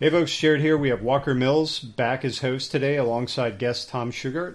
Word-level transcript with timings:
Hey 0.00 0.08
folks, 0.08 0.34
Jared 0.34 0.62
here. 0.62 0.78
We 0.78 0.88
have 0.88 1.02
Walker 1.02 1.34
Mills 1.34 1.78
back 1.78 2.24
as 2.24 2.38
host 2.38 2.70
today 2.70 2.96
alongside 2.96 3.58
guest 3.58 3.90
Tom 3.90 4.10
Shugart 4.10 4.54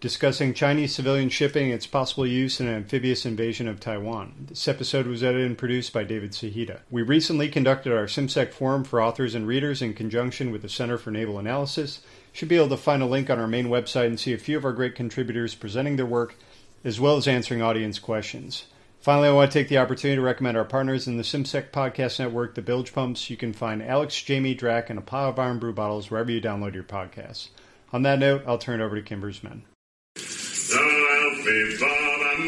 discussing 0.00 0.52
Chinese 0.52 0.92
civilian 0.92 1.28
shipping 1.28 1.70
its 1.70 1.86
possible 1.86 2.26
use 2.26 2.58
in 2.58 2.66
an 2.66 2.74
amphibious 2.74 3.24
invasion 3.24 3.68
of 3.68 3.78
Taiwan. 3.78 4.46
This 4.48 4.66
episode 4.66 5.06
was 5.06 5.22
edited 5.22 5.46
and 5.46 5.56
produced 5.56 5.92
by 5.92 6.02
David 6.02 6.32
Sahita. 6.32 6.80
We 6.90 7.02
recently 7.02 7.48
conducted 7.48 7.92
our 7.92 8.06
CIMSEC 8.06 8.52
forum 8.52 8.82
for 8.82 9.00
authors 9.00 9.36
and 9.36 9.46
readers 9.46 9.80
in 9.80 9.94
conjunction 9.94 10.50
with 10.50 10.62
the 10.62 10.68
Center 10.68 10.98
for 10.98 11.12
Naval 11.12 11.38
Analysis. 11.38 12.00
You 12.04 12.38
should 12.38 12.48
be 12.48 12.56
able 12.56 12.70
to 12.70 12.76
find 12.76 13.00
a 13.00 13.06
link 13.06 13.30
on 13.30 13.38
our 13.38 13.46
main 13.46 13.68
website 13.68 14.06
and 14.06 14.18
see 14.18 14.32
a 14.32 14.38
few 14.38 14.56
of 14.56 14.64
our 14.64 14.72
great 14.72 14.96
contributors 14.96 15.54
presenting 15.54 15.94
their 15.94 16.04
work 16.04 16.34
as 16.82 16.98
well 16.98 17.16
as 17.16 17.28
answering 17.28 17.62
audience 17.62 18.00
questions. 18.00 18.64
Finally, 19.00 19.28
I 19.28 19.32
want 19.32 19.50
to 19.50 19.58
take 19.58 19.68
the 19.68 19.78
opportunity 19.78 20.16
to 20.16 20.22
recommend 20.22 20.58
our 20.58 20.64
partners 20.64 21.06
in 21.06 21.16
the 21.16 21.22
CIMSEC 21.22 21.70
podcast 21.70 22.18
network, 22.18 22.54
the 22.54 22.60
Bilge 22.60 22.92
Pumps. 22.92 23.30
You 23.30 23.36
can 23.38 23.54
find 23.54 23.82
Alex, 23.82 24.20
Jamie, 24.20 24.54
Drach, 24.54 24.90
and 24.90 24.98
a 24.98 25.02
pile 25.02 25.30
of 25.30 25.38
Irn-Bru 25.38 25.72
bottles 25.72 26.10
wherever 26.10 26.30
you 26.30 26.38
download 26.38 26.74
your 26.74 26.82
podcasts. 26.84 27.48
On 27.94 28.02
that 28.02 28.18
note, 28.18 28.42
I'll 28.46 28.58
turn 28.58 28.82
it 28.82 28.84
over 28.84 28.96
to 28.96 29.02
Kimber's 29.02 29.42
Men. 29.42 29.62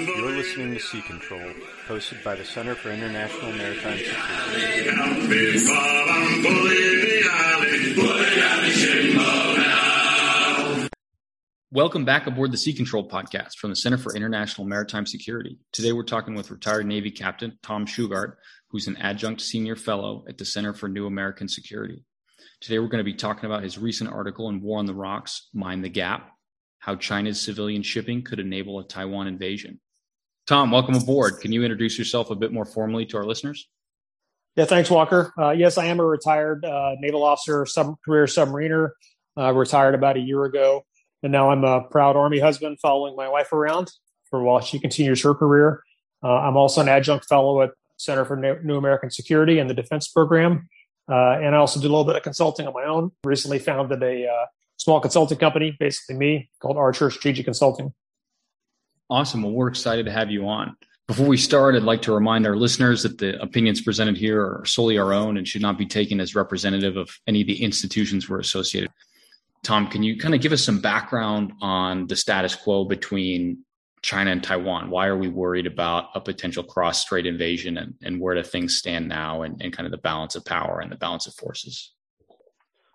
You're 0.06 0.30
listening 0.30 0.74
to 0.74 0.80
Sea 0.80 1.00
Control, 1.00 1.54
hosted 1.88 2.22
by 2.22 2.34
the 2.34 2.44
Center 2.44 2.74
for 2.74 2.90
International 2.90 3.50
Maritime 3.52 3.96
Security. 3.96 4.90
Welcome 11.74 12.04
back 12.04 12.26
aboard 12.26 12.52
the 12.52 12.58
Sea 12.58 12.74
Control 12.74 13.08
podcast 13.08 13.56
from 13.56 13.70
the 13.70 13.76
Center 13.76 13.96
for 13.96 14.14
International 14.14 14.66
Maritime 14.66 15.06
Security. 15.06 15.56
Today 15.72 15.92
we're 15.92 16.02
talking 16.02 16.34
with 16.34 16.50
retired 16.50 16.84
Navy 16.84 17.10
Captain 17.10 17.58
Tom 17.62 17.86
Shugart, 17.86 18.34
who's 18.68 18.88
an 18.88 18.98
adjunct 18.98 19.40
senior 19.40 19.74
fellow 19.74 20.22
at 20.28 20.36
the 20.36 20.44
Center 20.44 20.74
for 20.74 20.86
New 20.86 21.06
American 21.06 21.48
Security. 21.48 22.04
Today 22.60 22.78
we're 22.78 22.88
going 22.88 22.98
to 22.98 23.10
be 23.10 23.14
talking 23.14 23.46
about 23.46 23.62
his 23.62 23.78
recent 23.78 24.12
article 24.12 24.50
in 24.50 24.60
War 24.60 24.80
on 24.80 24.84
the 24.84 24.92
Rocks, 24.92 25.48
Mind 25.54 25.82
the 25.82 25.88
Gap, 25.88 26.32
how 26.78 26.94
China's 26.94 27.40
civilian 27.40 27.82
shipping 27.82 28.22
could 28.22 28.38
enable 28.38 28.78
a 28.78 28.86
Taiwan 28.86 29.26
invasion. 29.26 29.80
Tom, 30.46 30.72
welcome 30.72 30.94
aboard. 30.94 31.40
Can 31.40 31.52
you 31.52 31.62
introduce 31.62 31.98
yourself 31.98 32.28
a 32.28 32.34
bit 32.34 32.52
more 32.52 32.66
formally 32.66 33.06
to 33.06 33.16
our 33.16 33.24
listeners? 33.24 33.66
Yeah, 34.56 34.66
thanks, 34.66 34.90
Walker. 34.90 35.32
Uh, 35.38 35.52
yes, 35.52 35.78
I 35.78 35.86
am 35.86 36.00
a 36.00 36.04
retired 36.04 36.66
uh, 36.66 36.96
naval 37.00 37.24
officer, 37.24 37.64
sub- 37.64 37.96
career 38.04 38.26
submariner. 38.26 38.90
Uh, 39.38 39.50
retired 39.54 39.94
about 39.94 40.18
a 40.18 40.20
year 40.20 40.44
ago, 40.44 40.84
and 41.22 41.32
now 41.32 41.50
I'm 41.50 41.64
a 41.64 41.82
proud 41.82 42.16
Army 42.16 42.40
husband, 42.40 42.78
following 42.80 43.16
my 43.16 43.28
wife 43.28 43.52
around 43.52 43.90
for 44.30 44.42
while 44.42 44.60
she 44.60 44.78
continues 44.78 45.22
her 45.22 45.34
career. 45.34 45.82
Uh, 46.22 46.38
I'm 46.38 46.56
also 46.56 46.80
an 46.80 46.88
adjunct 46.88 47.26
fellow 47.26 47.62
at 47.62 47.70
Center 47.96 48.24
for 48.24 48.36
New 48.36 48.76
American 48.76 49.10
Security 49.10 49.58
and 49.58 49.68
the 49.70 49.74
Defense 49.74 50.08
Program, 50.08 50.68
uh, 51.10 51.38
and 51.40 51.54
I 51.54 51.58
also 51.58 51.80
do 51.80 51.86
a 51.86 51.90
little 51.90 52.04
bit 52.04 52.16
of 52.16 52.22
consulting 52.22 52.66
on 52.66 52.72
my 52.72 52.84
own. 52.84 53.12
Recently 53.24 53.58
founded 53.58 54.02
a 54.02 54.26
uh, 54.26 54.46
small 54.76 55.00
consulting 55.00 55.38
company, 55.38 55.76
basically 55.78 56.16
me, 56.16 56.50
called 56.60 56.76
Archer 56.76 57.10
Strategic 57.10 57.44
Consulting. 57.44 57.92
Awesome. 59.08 59.42
Well, 59.42 59.52
we're 59.52 59.68
excited 59.68 60.06
to 60.06 60.12
have 60.12 60.30
you 60.30 60.48
on. 60.48 60.76
Before 61.06 61.26
we 61.26 61.36
start, 61.36 61.74
I'd 61.74 61.82
like 61.82 62.02
to 62.02 62.12
remind 62.12 62.46
our 62.46 62.56
listeners 62.56 63.02
that 63.02 63.18
the 63.18 63.40
opinions 63.42 63.82
presented 63.82 64.16
here 64.16 64.40
are 64.40 64.64
solely 64.64 64.98
our 64.98 65.12
own 65.12 65.36
and 65.36 65.46
should 65.46 65.60
not 65.60 65.76
be 65.76 65.84
taken 65.84 66.20
as 66.20 66.34
representative 66.34 66.96
of 66.96 67.10
any 67.26 67.42
of 67.42 67.46
the 67.46 67.62
institutions 67.62 68.28
we're 68.28 68.40
associated. 68.40 68.90
Tom, 69.62 69.86
can 69.86 70.02
you 70.02 70.18
kind 70.18 70.34
of 70.34 70.40
give 70.40 70.52
us 70.52 70.62
some 70.62 70.80
background 70.80 71.52
on 71.60 72.06
the 72.06 72.16
status 72.16 72.54
quo 72.54 72.84
between 72.84 73.64
China 74.02 74.32
and 74.32 74.42
Taiwan? 74.42 74.90
Why 74.90 75.06
are 75.06 75.16
we 75.16 75.28
worried 75.28 75.66
about 75.66 76.08
a 76.14 76.20
potential 76.20 76.64
cross 76.64 77.00
strait 77.00 77.26
invasion 77.26 77.78
and, 77.78 77.94
and 78.02 78.20
where 78.20 78.34
do 78.34 78.42
things 78.42 78.76
stand 78.76 79.08
now 79.08 79.42
and, 79.42 79.62
and 79.62 79.72
kind 79.72 79.86
of 79.86 79.92
the 79.92 79.98
balance 79.98 80.34
of 80.34 80.44
power 80.44 80.80
and 80.80 80.90
the 80.90 80.96
balance 80.96 81.26
of 81.26 81.34
forces? 81.34 81.92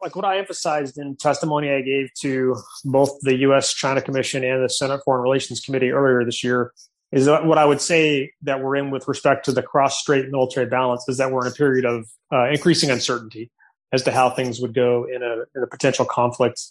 like 0.01 0.15
what 0.15 0.25
I 0.25 0.37
emphasized 0.37 0.97
in 0.97 1.15
testimony 1.15 1.71
I 1.71 1.81
gave 1.81 2.13
to 2.21 2.55
both 2.85 3.17
the 3.21 3.35
U.S. 3.39 3.73
China 3.73 4.01
Commission 4.01 4.43
and 4.43 4.63
the 4.63 4.69
Senate 4.69 5.01
Foreign 5.03 5.23
Relations 5.23 5.59
Committee 5.59 5.91
earlier 5.91 6.23
this 6.23 6.43
year 6.43 6.73
is 7.11 7.25
that 7.25 7.45
what 7.45 7.57
I 7.57 7.65
would 7.65 7.81
say 7.81 8.31
that 8.43 8.61
we're 8.61 8.75
in 8.75 8.91
with 8.91 9.07
respect 9.07 9.45
to 9.45 9.51
the 9.51 9.63
cross-strait 9.63 10.29
military 10.29 10.65
balance 10.65 11.05
is 11.07 11.17
that 11.17 11.31
we're 11.31 11.45
in 11.45 11.51
a 11.51 11.55
period 11.55 11.85
of 11.85 12.05
uh, 12.31 12.49
increasing 12.49 12.89
uncertainty 12.89 13.49
as 13.91 14.03
to 14.03 14.11
how 14.11 14.29
things 14.29 14.59
would 14.59 14.73
go 14.73 15.05
in 15.05 15.23
a, 15.23 15.43
in 15.55 15.63
a 15.63 15.67
potential 15.67 16.05
conflict 16.05 16.61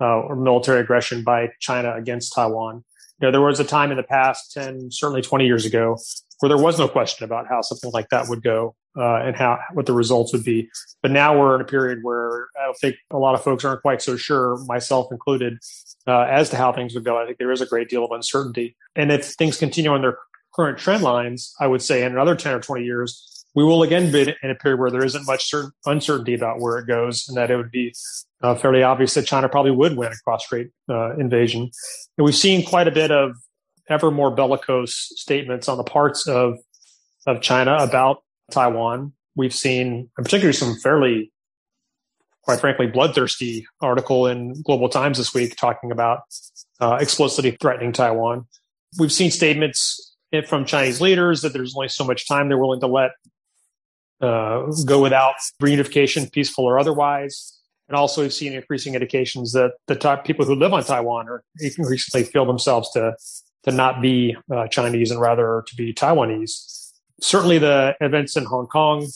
uh, 0.00 0.20
or 0.20 0.36
military 0.36 0.80
aggression 0.80 1.22
by 1.22 1.50
China 1.60 1.94
against 1.94 2.34
Taiwan. 2.34 2.84
You 3.20 3.28
know, 3.28 3.32
there 3.32 3.40
was 3.40 3.60
a 3.60 3.64
time 3.64 3.90
in 3.90 3.96
the 3.96 4.02
past, 4.02 4.52
10, 4.52 4.90
certainly 4.90 5.22
20 5.22 5.46
years 5.46 5.64
ago, 5.64 5.98
where 6.40 6.48
there 6.48 6.58
was 6.58 6.78
no 6.78 6.88
question 6.88 7.24
about 7.24 7.46
how 7.48 7.60
something 7.62 7.90
like 7.92 8.08
that 8.10 8.28
would 8.28 8.42
go 8.42 8.74
uh, 8.98 9.16
and 9.16 9.36
how 9.36 9.58
what 9.72 9.86
the 9.86 9.92
results 9.92 10.32
would 10.32 10.44
be. 10.44 10.68
But 11.02 11.10
now 11.10 11.38
we're 11.38 11.54
in 11.54 11.60
a 11.60 11.64
period 11.64 12.00
where 12.02 12.48
I 12.60 12.66
don't 12.66 12.78
think 12.78 12.96
a 13.10 13.18
lot 13.18 13.34
of 13.34 13.42
folks 13.42 13.64
aren't 13.64 13.82
quite 13.82 14.02
so 14.02 14.16
sure, 14.16 14.58
myself 14.66 15.08
included, 15.10 15.58
uh, 16.06 16.22
as 16.22 16.50
to 16.50 16.56
how 16.56 16.72
things 16.72 16.94
would 16.94 17.04
go. 17.04 17.16
I 17.16 17.26
think 17.26 17.38
there 17.38 17.52
is 17.52 17.60
a 17.60 17.66
great 17.66 17.88
deal 17.88 18.04
of 18.04 18.10
uncertainty, 18.10 18.76
and 18.96 19.10
if 19.12 19.26
things 19.26 19.58
continue 19.58 19.90
on 19.90 20.02
their 20.02 20.18
current 20.54 20.78
trend 20.78 21.02
lines, 21.02 21.54
I 21.60 21.66
would 21.66 21.82
say 21.82 22.02
in 22.02 22.12
another 22.12 22.34
ten 22.34 22.54
or 22.54 22.60
twenty 22.60 22.84
years. 22.84 23.30
We 23.54 23.62
will 23.62 23.82
again 23.82 24.10
be 24.10 24.34
in 24.42 24.50
a 24.50 24.54
period 24.54 24.80
where 24.80 24.90
there 24.90 25.04
isn't 25.04 25.26
much 25.26 25.48
certain, 25.48 25.70
uncertainty 25.86 26.34
about 26.34 26.60
where 26.60 26.78
it 26.78 26.86
goes, 26.86 27.28
and 27.28 27.36
that 27.36 27.50
it 27.50 27.56
would 27.56 27.70
be 27.70 27.94
uh, 28.42 28.56
fairly 28.56 28.82
obvious 28.82 29.14
that 29.14 29.26
China 29.26 29.48
probably 29.48 29.70
would 29.70 29.96
win 29.96 30.12
a 30.12 30.16
cross-strait 30.24 30.70
uh, 30.88 31.16
invasion. 31.16 31.70
And 32.18 32.24
we've 32.24 32.34
seen 32.34 32.64
quite 32.64 32.88
a 32.88 32.90
bit 32.90 33.10
of 33.12 33.36
ever 33.88 34.10
more 34.10 34.30
bellicose 34.30 35.12
statements 35.16 35.68
on 35.68 35.76
the 35.76 35.84
parts 35.84 36.26
of 36.26 36.58
of 37.26 37.40
China 37.40 37.76
about 37.80 38.22
Taiwan. 38.50 39.12
We've 39.34 39.54
seen, 39.54 40.10
in 40.18 40.24
particular, 40.24 40.52
some 40.52 40.76
fairly, 40.76 41.32
quite 42.42 42.60
frankly, 42.60 42.86
bloodthirsty 42.86 43.66
article 43.80 44.26
in 44.26 44.60
Global 44.62 44.88
Times 44.88 45.18
this 45.18 45.32
week 45.32 45.56
talking 45.56 45.90
about 45.90 46.20
uh, 46.80 46.98
explicitly 47.00 47.52
threatening 47.52 47.92
Taiwan. 47.92 48.46
We've 48.98 49.12
seen 49.12 49.30
statements 49.30 50.14
from 50.48 50.64
Chinese 50.64 51.00
leaders 51.00 51.42
that 51.42 51.52
there's 51.52 51.74
only 51.74 51.88
so 51.88 52.04
much 52.04 52.28
time 52.28 52.48
they're 52.48 52.58
willing 52.58 52.80
to 52.80 52.86
let 52.86 53.12
uh, 54.20 54.66
go 54.86 55.02
without 55.02 55.34
reunification, 55.62 56.30
peaceful 56.30 56.64
or 56.64 56.78
otherwise. 56.78 57.60
And 57.88 57.96
also, 57.96 58.22
we've 58.22 58.32
seen 58.32 58.54
increasing 58.54 58.94
indications 58.94 59.52
that 59.52 59.72
the 59.86 60.20
people 60.24 60.46
who 60.46 60.54
live 60.54 60.72
on 60.72 60.82
Taiwan 60.84 61.28
are 61.28 61.44
increasingly 61.60 62.24
feel 62.24 62.46
themselves 62.46 62.90
to 62.92 63.14
to 63.64 63.72
not 63.72 64.02
be 64.02 64.36
uh, 64.54 64.68
Chinese 64.68 65.10
and 65.10 65.20
rather 65.20 65.64
to 65.66 65.76
be 65.76 65.92
Taiwanese. 65.92 66.92
Certainly, 67.20 67.58
the 67.58 67.96
events 68.00 68.36
in 68.36 68.44
Hong 68.44 68.66
Kong, 68.66 69.06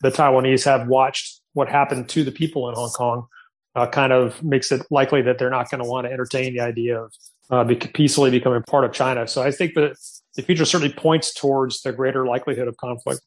the 0.00 0.10
Taiwanese 0.10 0.64
have 0.64 0.88
watched 0.88 1.40
what 1.54 1.68
happened 1.68 2.08
to 2.10 2.24
the 2.24 2.32
people 2.32 2.68
in 2.68 2.74
Hong 2.74 2.90
Kong. 2.90 3.26
Uh, 3.74 3.86
kind 3.86 4.10
of 4.10 4.42
makes 4.42 4.72
it 4.72 4.80
likely 4.90 5.20
that 5.20 5.38
they're 5.38 5.50
not 5.50 5.70
going 5.70 5.82
to 5.82 5.88
want 5.88 6.06
to 6.06 6.10
entertain 6.10 6.54
the 6.54 6.60
idea 6.60 6.98
of 6.98 7.12
uh, 7.50 7.74
peacefully 7.92 8.30
becoming 8.30 8.62
part 8.62 8.84
of 8.84 8.92
China. 8.92 9.28
So 9.28 9.42
I 9.42 9.50
think 9.50 9.74
that 9.74 9.96
the 10.34 10.42
future 10.42 10.64
certainly 10.64 10.94
points 10.94 11.34
towards 11.34 11.82
the 11.82 11.92
greater 11.92 12.26
likelihood 12.26 12.68
of 12.68 12.76
conflict. 12.78 13.20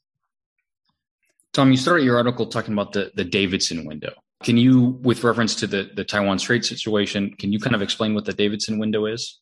Tom, 1.53 1.71
you 1.71 1.77
started 1.77 2.03
your 2.03 2.17
article 2.17 2.45
talking 2.45 2.73
about 2.73 2.93
the, 2.93 3.11
the 3.15 3.23
Davidson 3.23 3.85
window. 3.85 4.13
Can 4.43 4.57
you, 4.57 4.99
with 5.01 5.23
reference 5.23 5.55
to 5.55 5.67
the, 5.67 5.89
the 5.95 6.03
Taiwan 6.03 6.39
Strait 6.39 6.63
situation, 6.63 7.33
can 7.37 7.51
you 7.51 7.59
kind 7.59 7.75
of 7.75 7.81
explain 7.81 8.13
what 8.13 8.25
the 8.25 8.33
Davidson 8.33 8.79
window 8.79 9.05
is? 9.05 9.39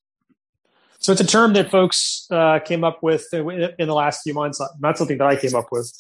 So 1.00 1.12
it's 1.12 1.22
a 1.22 1.28
term 1.28 1.54
that 1.54 1.70
folks 1.70 2.28
uh, 2.32 2.60
came 2.60 2.84
up 2.84 3.04
with 3.04 3.32
in 3.34 3.76
the 3.78 3.94
last 3.94 4.24
few 4.24 4.34
months, 4.34 4.60
not 4.80 4.98
something 4.98 5.18
that 5.20 5.28
I 5.28 5.36
came 5.36 5.54
up 5.54 5.68
with. 5.72 5.94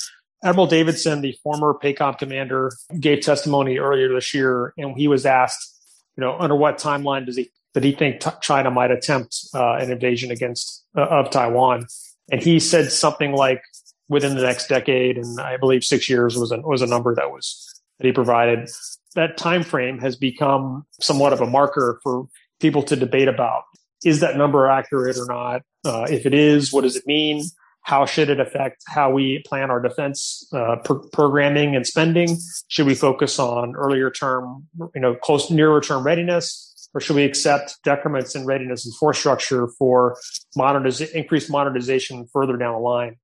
Admiral 0.44 0.68
Davidson, 0.68 1.22
the 1.22 1.38
former 1.44 1.74
PACOM 1.74 2.18
commander, 2.18 2.72
gave 3.00 3.22
testimony 3.22 3.78
earlier 3.78 4.14
this 4.14 4.34
year, 4.34 4.74
and 4.78 4.98
he 4.98 5.08
was 5.08 5.26
asked, 5.26 5.76
you 6.16 6.22
know, 6.22 6.38
under 6.38 6.56
what 6.56 6.78
timeline 6.78 7.26
does 7.26 7.38
he 7.38 7.52
did 7.74 7.84
he 7.84 7.92
think 7.92 8.22
t- 8.22 8.32
China 8.42 8.72
might 8.72 8.90
attempt 8.90 9.38
uh, 9.54 9.74
an 9.74 9.92
invasion 9.92 10.32
against 10.32 10.84
uh, 10.96 11.02
of 11.02 11.30
Taiwan? 11.30 11.86
And 12.32 12.42
he 12.42 12.60
said 12.60 12.92
something 12.92 13.34
like 13.34 13.62
within 14.10 14.36
the 14.36 14.42
next 14.42 14.68
decade, 14.68 15.18
and 15.18 15.40
I 15.40 15.58
believe 15.58 15.84
six 15.84 16.10
years 16.10 16.38
was 16.38 16.52
a, 16.52 16.60
was 16.62 16.82
a 16.82 16.88
number 16.88 17.14
that 17.16 17.32
was 17.32 17.82
that 18.00 18.06
he 18.06 18.12
provided. 18.12 18.70
That 19.16 19.38
time 19.38 19.64
frame 19.64 20.00
has 20.00 20.16
become 20.16 20.86
somewhat 21.02 21.34
of 21.34 21.42
a 21.42 21.48
marker 21.48 22.00
for 22.04 22.28
people 22.60 22.84
to 22.84 22.96
debate 22.96 23.28
about 23.28 23.64
is 24.04 24.20
that 24.20 24.38
number 24.38 24.68
accurate 24.68 25.18
or 25.18 25.26
not? 25.26 25.62
Uh, 25.86 26.06
if 26.10 26.26
it 26.26 26.34
is, 26.34 26.72
what 26.72 26.82
does 26.82 26.96
it 26.96 27.06
mean? 27.08 27.44
How 27.82 28.06
should 28.06 28.30
it 28.30 28.40
affect 28.40 28.84
how 28.88 29.12
we 29.12 29.42
plan 29.46 29.72
our 29.72 29.82
defense 29.82 30.48
uh, 30.54 30.76
programming 31.14 31.76
and 31.76 31.88
spending? 31.88 32.38
Should 32.68 32.86
we 32.86 32.96
focus 32.96 33.40
on 33.40 33.76
earlier 33.76 34.12
term, 34.12 34.68
you 34.94 35.02
know, 35.02 35.16
close 35.16 35.50
nearer 35.50 35.80
term 35.80 36.04
readiness, 36.04 36.90
or 36.94 37.00
should 37.00 37.16
we 37.16 37.24
accept 37.24 37.78
decrements 37.84 38.36
in 38.36 38.46
readiness 38.46 38.86
and 38.86 38.94
force 38.96 39.18
structure 39.18 39.70
for 39.80 40.18
moderniz- 40.58 41.12
increased 41.12 41.50
modernization 41.50 42.28
further 42.34 42.58
down 42.58 42.74
the 42.74 42.80
line? 42.80 43.16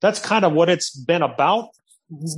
That's 0.00 0.20
kind 0.20 0.44
of 0.44 0.52
what 0.52 0.68
it's 0.68 0.90
been 0.90 1.22
about. 1.22 1.70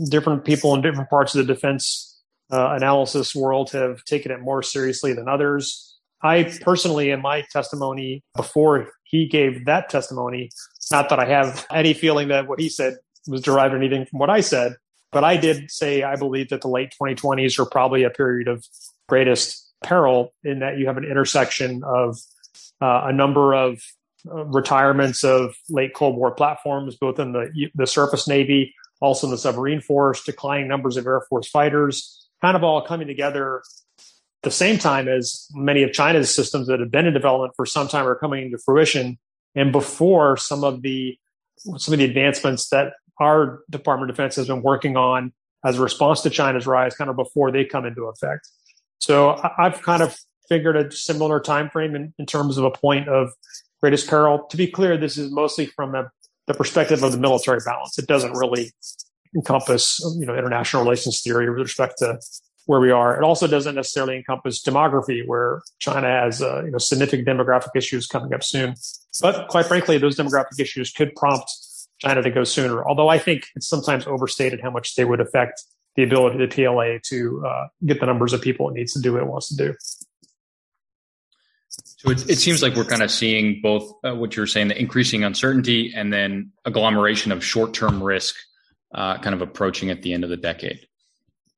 Different 0.08 0.44
people 0.44 0.74
in 0.74 0.82
different 0.82 1.10
parts 1.10 1.34
of 1.34 1.46
the 1.46 1.54
defense 1.54 2.20
uh, 2.52 2.74
analysis 2.74 3.34
world 3.34 3.70
have 3.70 4.04
taken 4.04 4.32
it 4.32 4.40
more 4.40 4.62
seriously 4.62 5.12
than 5.12 5.28
others. 5.28 5.98
I 6.22 6.52
personally, 6.60 7.10
in 7.10 7.22
my 7.22 7.44
testimony 7.52 8.22
before 8.36 8.90
he 9.04 9.26
gave 9.26 9.64
that 9.66 9.88
testimony, 9.88 10.50
not 10.90 11.08
that 11.08 11.18
I 11.18 11.26
have 11.26 11.66
any 11.70 11.94
feeling 11.94 12.28
that 12.28 12.46
what 12.46 12.60
he 12.60 12.68
said 12.68 12.96
was 13.26 13.40
derived 13.40 13.74
anything 13.74 14.06
from 14.06 14.18
what 14.18 14.30
I 14.30 14.40
said, 14.40 14.76
But 15.12 15.24
I 15.24 15.36
did 15.36 15.70
say 15.70 16.02
I 16.02 16.16
believe 16.16 16.50
that 16.50 16.60
the 16.60 16.68
late 16.68 16.94
2020s 17.00 17.58
are 17.58 17.66
probably 17.66 18.02
a 18.02 18.10
period 18.10 18.48
of 18.48 18.64
greatest 19.08 19.68
peril 19.82 20.32
in 20.44 20.60
that 20.60 20.78
you 20.78 20.86
have 20.86 20.96
an 20.96 21.04
intersection 21.04 21.82
of 21.84 22.18
uh, 22.80 23.02
a 23.04 23.12
number 23.12 23.54
of 23.54 23.80
uh, 24.26 24.44
retirements 24.46 25.24
of 25.24 25.54
late 25.68 25.94
Cold 25.94 26.16
War 26.16 26.30
platforms, 26.32 26.96
both 26.96 27.18
in 27.18 27.32
the 27.32 27.70
the 27.74 27.86
surface 27.86 28.26
navy, 28.26 28.74
also 29.00 29.26
in 29.26 29.30
the 29.30 29.38
submarine 29.38 29.80
force, 29.80 30.22
declining 30.24 30.68
numbers 30.68 30.96
of 30.96 31.06
Air 31.06 31.22
Force 31.28 31.48
fighters, 31.48 32.28
kind 32.40 32.56
of 32.56 32.64
all 32.64 32.82
coming 32.82 33.06
together 33.06 33.62
at 33.98 34.04
the 34.42 34.50
same 34.50 34.78
time 34.78 35.08
as 35.08 35.48
many 35.52 35.82
of 35.82 35.92
China's 35.92 36.34
systems 36.34 36.66
that 36.68 36.80
have 36.80 36.90
been 36.90 37.06
in 37.06 37.12
development 37.12 37.52
for 37.56 37.66
some 37.66 37.88
time 37.88 38.06
are 38.06 38.14
coming 38.14 38.46
into 38.46 38.58
fruition, 38.58 39.18
and 39.54 39.72
before 39.72 40.36
some 40.36 40.64
of 40.64 40.82
the 40.82 41.18
some 41.76 41.92
of 41.92 41.98
the 41.98 42.06
advancements 42.06 42.68
that 42.70 42.94
our 43.18 43.60
Department 43.68 44.10
of 44.10 44.16
Defense 44.16 44.36
has 44.36 44.46
been 44.46 44.62
working 44.62 44.96
on 44.96 45.32
as 45.64 45.78
a 45.78 45.82
response 45.82 46.22
to 46.22 46.30
China's 46.30 46.66
rise, 46.66 46.94
kind 46.94 47.10
of 47.10 47.16
before 47.16 47.52
they 47.52 47.64
come 47.64 47.84
into 47.84 48.04
effect. 48.04 48.48
So 48.98 49.38
I've 49.58 49.82
kind 49.82 50.02
of 50.02 50.16
figured 50.48 50.76
a 50.76 50.90
similar 50.90 51.38
time 51.38 51.70
frame 51.70 51.94
in, 51.94 52.14
in 52.18 52.26
terms 52.26 52.58
of 52.58 52.64
a 52.64 52.70
point 52.70 53.08
of 53.08 53.30
greatest 53.82 54.08
peril. 54.08 54.46
To 54.50 54.56
be 54.56 54.66
clear, 54.66 54.96
this 54.96 55.16
is 55.16 55.30
mostly 55.30 55.66
from 55.66 55.92
the 56.46 56.54
perspective 56.54 57.02
of 57.02 57.12
the 57.12 57.18
military 57.18 57.60
balance. 57.64 57.98
It 57.98 58.06
doesn't 58.06 58.32
really 58.32 58.72
encompass, 59.34 60.00
you 60.18 60.26
know, 60.26 60.36
international 60.36 60.82
relations 60.82 61.20
theory 61.22 61.48
with 61.48 61.60
respect 61.60 61.98
to 61.98 62.18
where 62.66 62.80
we 62.80 62.90
are. 62.90 63.16
It 63.16 63.24
also 63.24 63.46
doesn't 63.46 63.74
necessarily 63.74 64.16
encompass 64.16 64.62
demography, 64.62 65.26
where 65.26 65.62
China 65.78 66.06
has 66.06 66.42
uh, 66.42 66.64
you 66.64 66.70
know 66.70 66.78
significant 66.78 67.26
demographic 67.26 67.70
issues 67.74 68.06
coming 68.06 68.32
up 68.34 68.44
soon. 68.44 68.74
But 69.20 69.48
quite 69.48 69.66
frankly, 69.66 69.98
those 69.98 70.16
demographic 70.16 70.58
issues 70.58 70.92
could 70.92 71.14
prompt 71.16 71.50
China 71.98 72.22
to 72.22 72.30
go 72.30 72.44
sooner. 72.44 72.86
Although 72.86 73.08
I 73.08 73.18
think 73.18 73.46
it's 73.56 73.68
sometimes 73.68 74.06
overstated 74.06 74.60
how 74.60 74.70
much 74.70 74.94
they 74.94 75.04
would 75.04 75.20
affect 75.20 75.62
the 75.96 76.04
ability 76.04 76.42
of 76.42 76.48
the 76.48 76.54
PLA 76.54 76.98
to 77.04 77.44
uh, 77.46 77.66
get 77.84 78.00
the 78.00 78.06
numbers 78.06 78.32
of 78.32 78.40
people 78.40 78.68
it 78.70 78.74
needs 78.74 78.92
to 78.92 79.00
do 79.00 79.14
what 79.14 79.22
it 79.22 79.26
wants 79.26 79.48
to 79.48 79.56
do. 79.56 79.74
So 82.00 82.10
it, 82.10 82.30
it 82.30 82.38
seems 82.38 82.62
like 82.62 82.76
we're 82.76 82.86
kind 82.86 83.02
of 83.02 83.10
seeing 83.10 83.60
both 83.60 83.92
uh, 84.04 84.14
what 84.14 84.34
you're 84.34 84.46
saying, 84.46 84.68
the 84.68 84.80
increasing 84.80 85.22
uncertainty, 85.22 85.92
and 85.94 86.10
then 86.10 86.50
agglomeration 86.64 87.30
of 87.30 87.44
short-term 87.44 88.02
risk, 88.02 88.36
uh, 88.94 89.18
kind 89.18 89.34
of 89.34 89.42
approaching 89.42 89.90
at 89.90 90.00
the 90.00 90.14
end 90.14 90.24
of 90.24 90.30
the 90.30 90.38
decade. 90.38 90.86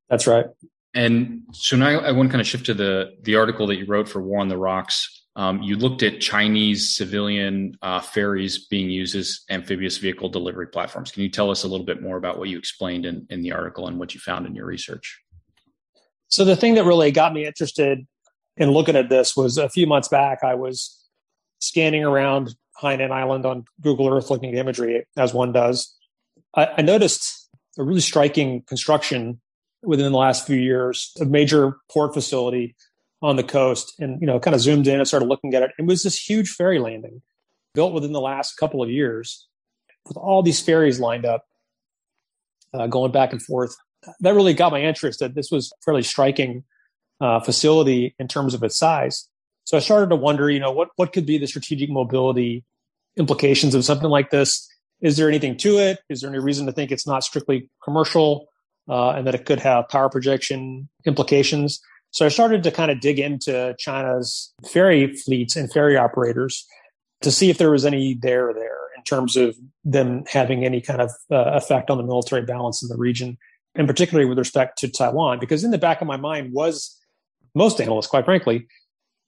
That's 0.09 0.27
right. 0.27 0.47
And 0.93 1.43
so 1.53 1.77
now 1.77 1.97
I 1.97 2.11
want 2.11 2.27
to 2.27 2.31
kind 2.31 2.41
of 2.41 2.47
shift 2.47 2.65
to 2.65 2.73
the 2.73 3.13
the 3.21 3.37
article 3.37 3.67
that 3.67 3.77
you 3.77 3.85
wrote 3.85 4.09
for 4.09 4.21
War 4.21 4.41
on 4.41 4.49
the 4.49 4.57
Rocks. 4.57 5.25
Um, 5.37 5.63
you 5.63 5.77
looked 5.77 6.03
at 6.03 6.19
Chinese 6.19 6.93
civilian 6.93 7.77
uh, 7.81 8.01
ferries 8.01 8.67
being 8.67 8.89
used 8.89 9.15
as 9.15 9.45
amphibious 9.49 9.97
vehicle 9.97 10.27
delivery 10.27 10.67
platforms. 10.67 11.09
Can 11.11 11.23
you 11.23 11.29
tell 11.29 11.49
us 11.51 11.63
a 11.63 11.69
little 11.69 11.85
bit 11.85 12.01
more 12.01 12.17
about 12.17 12.37
what 12.37 12.49
you 12.49 12.57
explained 12.57 13.05
in, 13.05 13.25
in 13.29 13.41
the 13.41 13.53
article 13.53 13.87
and 13.87 13.97
what 13.97 14.13
you 14.13 14.19
found 14.19 14.45
in 14.45 14.55
your 14.55 14.65
research? 14.65 15.21
So 16.27 16.43
the 16.43 16.57
thing 16.57 16.75
that 16.75 16.83
really 16.83 17.11
got 17.11 17.33
me 17.33 17.45
interested 17.45 18.05
in 18.57 18.71
looking 18.71 18.95
at 18.95 19.09
this 19.09 19.35
was 19.35 19.57
a 19.57 19.69
few 19.69 19.87
months 19.87 20.07
back. 20.07 20.39
I 20.43 20.55
was 20.55 20.99
scanning 21.59 22.03
around 22.03 22.55
Hainan 22.81 23.11
Island 23.11 23.45
on 23.45 23.65
Google 23.81 24.09
Earth, 24.09 24.29
looking 24.29 24.49
at 24.49 24.55
imagery 24.55 25.05
as 25.17 25.33
one 25.33 25.51
does. 25.51 25.95
I, 26.55 26.67
I 26.77 26.81
noticed 26.81 27.49
a 27.77 27.83
really 27.83 28.01
striking 28.01 28.61
construction 28.63 29.39
within 29.81 30.11
the 30.11 30.17
last 30.17 30.45
few 30.45 30.55
years, 30.55 31.11
a 31.19 31.25
major 31.25 31.77
port 31.91 32.13
facility 32.13 32.75
on 33.21 33.35
the 33.35 33.43
coast, 33.43 33.93
and 33.99 34.19
you 34.21 34.27
know, 34.27 34.39
kind 34.39 34.55
of 34.55 34.61
zoomed 34.61 34.87
in 34.87 34.99
and 34.99 35.07
started 35.07 35.27
looking 35.27 35.53
at 35.55 35.63
it. 35.63 35.71
It 35.79 35.85
was 35.85 36.03
this 36.03 36.19
huge 36.19 36.49
ferry 36.49 36.79
landing 36.79 37.21
built 37.73 37.93
within 37.93 38.11
the 38.11 38.21
last 38.21 38.57
couple 38.57 38.83
of 38.83 38.89
years, 38.89 39.47
with 40.07 40.17
all 40.17 40.43
these 40.43 40.59
ferries 40.59 40.99
lined 40.99 41.25
up, 41.25 41.45
uh, 42.73 42.87
going 42.87 43.11
back 43.11 43.31
and 43.31 43.41
forth. 43.41 43.75
That 44.19 44.33
really 44.33 44.53
got 44.53 44.71
my 44.71 44.81
interest. 44.81 45.19
That 45.19 45.35
this 45.35 45.49
was 45.49 45.71
fairly 45.83 46.03
striking 46.03 46.63
uh, 47.23 47.39
facility 47.39 48.15
in 48.19 48.27
terms 48.27 48.53
of 48.53 48.61
its 48.63 48.77
size. 48.77 49.27
So 49.63 49.77
I 49.77 49.79
started 49.79 50.09
to 50.09 50.15
wonder, 50.15 50.49
you 50.49 50.59
know, 50.59 50.71
what 50.71 50.89
what 50.97 51.13
could 51.13 51.25
be 51.25 51.37
the 51.37 51.47
strategic 51.47 51.89
mobility 51.89 52.63
implications 53.17 53.73
of 53.75 53.85
something 53.85 54.09
like 54.09 54.29
this? 54.29 54.67
Is 55.01 55.17
there 55.17 55.29
anything 55.29 55.57
to 55.57 55.77
it? 55.77 55.99
Is 56.09 56.21
there 56.21 56.29
any 56.29 56.39
reason 56.39 56.65
to 56.65 56.71
think 56.71 56.91
it's 56.91 57.07
not 57.07 57.23
strictly 57.23 57.69
commercial? 57.83 58.47
uh, 58.89 59.11
and 59.11 59.27
that 59.27 59.35
it 59.35 59.45
could 59.45 59.59
have 59.59 59.87
power 59.89 60.09
projection 60.09 60.89
implications. 61.05 61.81
So 62.11 62.25
I 62.25 62.29
started 62.29 62.63
to 62.63 62.71
kind 62.71 62.91
of 62.91 62.99
dig 62.99 63.19
into 63.19 63.75
China's 63.79 64.53
ferry 64.71 65.15
fleets 65.15 65.55
and 65.55 65.71
ferry 65.71 65.97
operators 65.97 66.65
to 67.21 67.31
see 67.31 67.49
if 67.49 67.57
there 67.57 67.71
was 67.71 67.85
any 67.85 68.15
there 68.21 68.53
there 68.53 68.77
in 68.97 69.03
terms 69.03 69.35
of 69.35 69.55
them 69.83 70.23
having 70.27 70.65
any 70.65 70.81
kind 70.81 71.01
of 71.01 71.11
uh, 71.31 71.51
effect 71.53 71.89
on 71.89 71.97
the 71.97 72.03
military 72.03 72.43
balance 72.43 72.83
in 72.83 72.89
the 72.89 72.97
region, 72.97 73.37
and 73.75 73.87
particularly 73.87 74.27
with 74.27 74.37
respect 74.37 74.77
to 74.79 74.87
Taiwan. 74.87 75.39
Because 75.39 75.63
in 75.63 75.71
the 75.71 75.77
back 75.77 76.01
of 76.01 76.07
my 76.07 76.17
mind 76.17 76.53
was 76.53 76.99
most 77.55 77.79
analysts, 77.79 78.07
quite 78.07 78.25
frankly, 78.25 78.67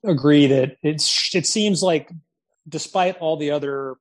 agree 0.03 0.47
that 0.47 0.77
it's 0.83 1.33
it 1.33 1.45
seems 1.47 1.81
like 1.81 2.11
despite 2.67 3.17
all 3.19 3.37
the 3.37 3.51
other 3.51 3.97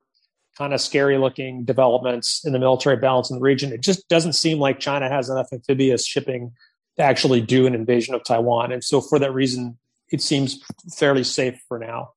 kind 0.57 0.73
of 0.73 0.81
scary 0.81 1.19
looking 1.19 1.65
developments 1.65 2.45
in 2.45 2.53
the 2.53 2.59
military 2.59 2.97
balance 2.97 3.31
in 3.31 3.37
the 3.37 3.43
region. 3.43 3.73
It 3.73 3.81
just 3.81 4.09
doesn't 4.09 4.35
seem 4.35 4.59
like 4.59 4.79
China 4.79 5.09
has 5.09 5.29
enough 5.29 5.49
amphibious 5.53 6.07
shipping 6.07 6.53
to 6.97 7.03
actually 7.03 7.41
do 7.41 7.67
an 7.67 7.75
invasion 7.75 8.15
of 8.15 8.23
Taiwan. 8.23 8.71
And 8.71 8.85
so 8.85 9.01
for 9.01 9.19
that 9.19 9.33
reason, 9.33 9.77
it 10.13 10.23
seems 10.23 10.63
fairly 10.97 11.25
safe 11.25 11.61
for 11.67 11.79
now. 11.79 12.11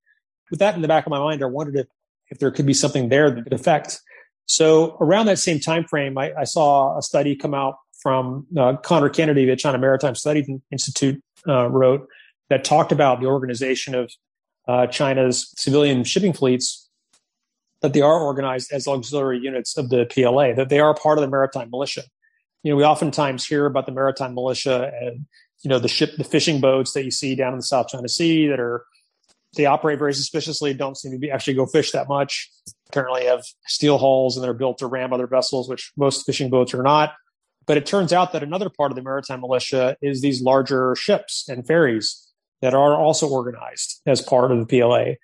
With 0.52 0.60
that 0.60 0.76
in 0.76 0.82
the 0.82 0.88
back 0.88 1.06
of 1.06 1.10
my 1.10 1.20
mind, 1.20 1.42
I 1.42 1.48
wondered 1.48 1.78
if, 1.78 1.88
if 2.30 2.38
there 2.38 2.52
could 2.52 2.68
be 2.68 2.76
something 2.76 3.10
there 3.10 3.32
that 3.32 3.44
could 3.44 3.54
affect. 3.54 4.00
So 4.46 4.98
around 5.02 5.26
that 5.26 5.40
same 5.40 5.60
time 5.60 5.86
frame, 5.86 6.18
I, 6.18 6.32
I 6.38 6.44
saw 6.44 6.98
a 6.98 7.02
study 7.02 7.36
come 7.36 7.56
out 7.56 7.78
from 8.02 8.46
uh, 8.58 8.76
Conor 8.78 9.10
Kennedy, 9.10 9.46
the 9.46 9.56
China 9.56 9.78
Maritime 9.78 10.16
Studies 10.16 10.50
Institute 10.72 11.22
uh, 11.48 11.68
wrote 11.68 12.08
that 12.50 12.64
talked 12.64 12.92
about 12.92 13.20
the 13.20 13.28
organization 13.28 13.96
of 13.96 14.12
uh, 14.68 14.88
China's 14.88 15.54
civilian 15.58 16.04
shipping 16.04 16.34
fleets 16.34 16.90
that 17.82 17.94
they 17.94 18.02
are 18.02 18.20
organized 18.20 18.72
as 18.72 18.88
auxiliary 18.88 19.40
units 19.40 19.78
of 19.78 19.90
the 19.90 20.06
PLA, 20.06 20.54
that 20.54 20.70
they 20.70 20.80
are 20.80 20.94
part 20.94 21.18
of 21.18 21.22
the 21.22 21.30
maritime 21.30 21.70
militia. 21.70 22.04
You 22.64 22.72
know, 22.72 22.78
we 22.78 22.84
oftentimes 22.84 23.46
hear 23.46 23.66
about 23.66 23.86
the 23.86 23.92
maritime 23.92 24.34
militia 24.34 24.92
and, 25.00 25.26
you 25.62 25.70
know, 25.70 25.80
the 25.80 25.88
ship, 25.88 26.16
the 26.18 26.24
fishing 26.24 26.60
boats 26.60 26.94
that 26.94 27.04
you 27.06 27.12
see 27.12 27.36
down 27.36 27.54
in 27.54 27.60
the 27.60 27.64
South 27.64 27.88
China 27.88 28.10
Sea 28.10 28.48
that 28.48 28.60
are, 28.60 28.84
they 29.56 29.66
operate 29.66 30.00
very 30.00 30.14
suspiciously, 30.14 30.74
don't 30.74 30.98
seem 30.98 31.12
to 31.12 31.18
be 31.18 31.32
actually 31.32 31.54
go 31.54 31.66
fish 31.66 31.92
that 31.92 32.08
much. 32.08 32.50
Apparently 32.90 33.26
have 33.26 33.44
steel 33.68 33.98
hulls 33.98 34.36
and 34.36 34.44
they're 34.44 34.54
built 34.54 34.80
to 34.80 34.88
ram 34.88 35.14
other 35.14 35.28
vessels, 35.28 35.70
which 35.70 35.92
most 35.98 36.26
fishing 36.26 36.50
boats 36.50 36.74
are 36.74 36.84
not. 36.84 37.14
But 37.68 37.78
it 37.78 37.86
turns 37.86 38.14
out 38.14 38.32
that 38.32 38.44
another 38.44 38.70
part 38.70 38.92
of 38.92 38.96
the 38.96 39.04
maritime 39.04 39.42
militia 39.42 39.98
is 40.02 40.22
these 40.22 40.42
larger 40.42 40.96
ships 40.96 41.48
and 41.50 41.68
ferries 41.68 42.28
that 42.62 42.74
are 42.74 42.96
also 42.96 43.30
organized 43.30 44.02
as 44.08 44.22
part 44.22 44.52
of 44.52 44.60
the 44.60 44.66
PLA. 44.66 45.16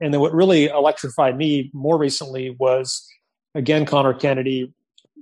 And 0.00 0.12
then 0.12 0.20
what 0.20 0.34
really 0.34 0.66
electrified 0.66 1.36
me 1.36 1.70
more 1.72 1.96
recently 1.96 2.56
was, 2.58 3.08
again, 3.54 3.86
Conor 3.86 4.14
Kennedy 4.14 4.74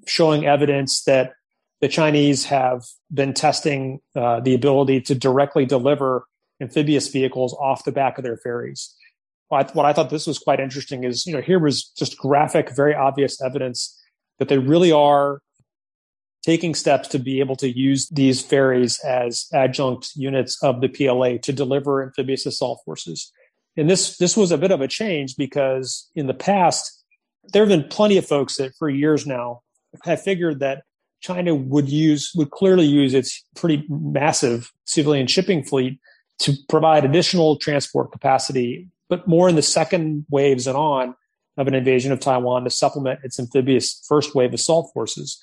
showing 0.07 0.47
evidence 0.47 1.05
that 1.05 1.35
the 1.83 1.89
Chinese 1.89 2.47
have 2.47 2.85
been 3.13 3.35
testing 3.35 4.01
uh, 4.17 4.41
the 4.41 4.55
ability 4.55 5.03
to 5.03 5.15
directly 5.15 5.67
deliver 5.67 6.27
amphibious 6.61 7.09
vehicles 7.09 7.55
off 7.55 7.85
the 7.85 7.93
back 7.93 8.19
of 8.19 8.25
their 8.25 8.37
ferries. 8.39 8.95
What 9.49 9.85
I 9.85 9.93
thought 9.93 10.11
this 10.11 10.27
was 10.27 10.39
quite 10.39 10.61
interesting 10.61 11.05
is, 11.05 11.27
you 11.27 11.35
know, 11.35 11.41
here 11.41 11.59
was 11.59 11.85
just 11.85 12.17
graphic, 12.17 12.71
very 12.71 12.95
obvious 12.95 13.43
evidence 13.43 13.99
that 14.39 14.49
they 14.49 14.59
really 14.59 14.93
are 14.93 15.41
taking 16.43 16.75
steps 16.75 17.09
to 17.09 17.19
be 17.19 17.41
able 17.41 17.57
to 17.57 17.69
use 17.69 18.09
these 18.09 18.43
ferries 18.43 18.99
as 19.01 19.47
adjunct 19.53 20.11
units 20.17 20.63
of 20.63 20.81
the 20.81 20.89
PLA 20.89 21.39
to 21.39 21.53
deliver 21.53 22.03
amphibious 22.03 22.47
assault 22.47 22.81
forces. 22.85 23.31
And 23.77 23.89
this 23.89 24.17
this 24.19 24.37
was 24.37 24.51
a 24.51 24.59
bit 24.59 24.71
of 24.71 24.81
a 24.81 24.89
change 24.89 25.37
because 25.37 26.11
in 26.15 26.27
the 26.27 26.35
past 26.35 27.05
there 27.53 27.63
have 27.63 27.69
been 27.69 27.89
plenty 27.89 28.17
of 28.17 28.27
folks 28.27 28.57
that 28.57 28.75
for 28.79 28.89
years 28.89 29.27
now 29.27 29.63
have 30.05 30.23
figured 30.23 30.61
that 30.61 30.83
China 31.21 31.55
would 31.55 31.89
use 31.89 32.33
would 32.35 32.51
clearly 32.51 32.87
use 32.87 33.15
its 33.15 33.45
pretty 33.55 33.85
massive 33.89 34.73
civilian 34.85 35.27
shipping 35.27 35.63
fleet 35.63 36.01
to 36.39 36.55
provide 36.69 37.05
additional 37.05 37.57
transport 37.57 38.11
capacity, 38.13 38.89
but 39.09 39.29
more 39.29 39.49
in 39.49 39.57
the 39.57 39.63
second 39.63 40.25
waves 40.31 40.67
and 40.67 40.77
on 40.77 41.15
of 41.59 41.69
an 41.69 41.75
invasion 41.75 42.13
of 42.13 42.21
Taiwan 42.21 42.65
to 42.65 42.71
supplement 42.71 43.21
its 43.23 43.39
amphibious 43.39 44.03
first 44.09 44.35
wave 44.35 44.55
assault 44.55 44.91
forces. 44.95 45.43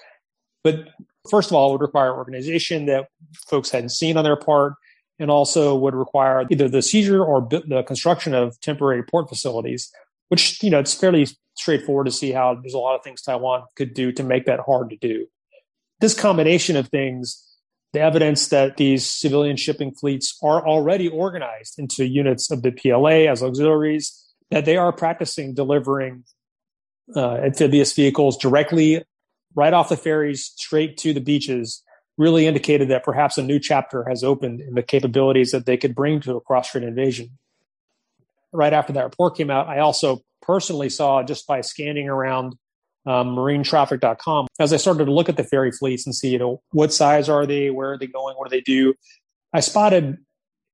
But 0.64 0.90
first 1.30 1.50
of 1.50 1.56
all, 1.56 1.70
it 1.70 1.72
would 1.74 1.82
require 1.82 2.16
organization 2.16 2.86
that 2.88 3.08
folks 3.48 3.70
hadn't 3.70 3.90
seen 3.90 4.18
on 4.18 4.24
their 4.24 4.36
part 4.36 4.74
and 5.20 5.32
also 5.32 5.76
would 5.76 5.96
require 5.96 6.46
either 6.50 6.70
the 6.70 6.82
seizure 6.82 7.24
or 7.24 7.48
the 7.50 7.84
construction 7.88 8.34
of 8.34 8.60
temporary 8.62 9.04
port 9.04 9.30
facilities, 9.30 9.92
which, 10.30 10.62
you 10.62 10.70
know, 10.70 10.80
it's 10.80 10.94
fairly 10.94 11.28
straightforward 11.56 12.06
to 12.06 12.12
see 12.12 12.32
how 12.32 12.56
there's 12.56 12.74
a 12.74 12.80
lot 12.80 12.96
of 12.96 13.04
things 13.04 13.22
Taiwan 13.22 13.64
could 13.76 13.94
do 13.94 14.12
to 14.12 14.24
make 14.24 14.46
that 14.46 14.60
hard 14.60 14.90
to 14.92 14.98
do. 14.98 15.28
This 16.00 16.14
combination 16.14 16.76
of 16.76 16.90
things, 16.90 17.44
the 17.94 18.00
evidence 18.00 18.50
that 18.50 18.78
these 18.78 19.06
civilian 19.06 19.58
shipping 19.58 19.92
fleets 19.92 20.38
are 20.44 20.66
already 20.66 21.08
organized 21.08 21.80
into 21.80 22.06
units 22.06 22.52
of 22.52 22.62
the 22.62 22.72
PLA 22.72 23.30
as 23.32 23.42
auxiliaries, 23.42 24.24
that 24.52 24.66
they 24.66 24.78
are 24.78 24.94
practicing 24.94 25.56
delivering 25.56 26.24
uh, 27.16 27.38
amphibious 27.38 27.94
vehicles 27.94 28.38
directly 28.38 29.04
right 29.58 29.74
off 29.74 29.90
the 29.90 29.98
ferries 29.98 30.54
straight 30.56 30.98
to 30.98 31.14
the 31.14 31.20
beaches 31.20 31.84
really 32.18 32.46
indicated 32.46 32.90
that 32.90 33.04
perhaps 33.04 33.38
a 33.38 33.44
new 33.44 33.60
chapter 33.60 34.06
has 34.08 34.24
opened 34.24 34.62
in 34.62 34.76
the 34.76 34.84
capabilities 34.84 35.52
that 35.52 35.66
they 35.66 35.76
could 35.76 35.96
bring 35.96 36.22
to 36.22 36.36
a 36.36 36.42
cross-strait 36.42 36.84
invasion. 36.84 37.38
Right 38.54 38.72
after 38.72 38.94
that 38.94 39.04
report 39.04 39.36
came 39.36 39.50
out, 39.50 39.68
I 39.68 39.80
also 39.80 40.22
personally 40.42 40.90
saw 40.90 41.24
just 41.24 41.48
by 41.48 41.62
scanning 41.62 42.08
around 42.08 42.56
um, 43.06 43.36
marinetraffic.com 43.36 44.48
as 44.60 44.74
I 44.74 44.78
started 44.78 45.06
to 45.06 45.12
look 45.12 45.30
at 45.30 45.38
the 45.38 45.44
ferry 45.44 45.72
fleets 45.72 46.06
and 46.06 46.16
see, 46.16 46.30
you 46.30 46.40
know, 46.40 46.62
what 46.72 46.94
size 46.94 47.28
are 47.28 47.46
they, 47.46 47.70
where 47.70 47.94
are 47.94 47.98
they 47.98 48.08
going, 48.08 48.36
what 48.36 48.50
do 48.50 48.56
they 48.56 48.62
do. 48.62 48.94
I 49.54 49.62
spotted 49.62 50.18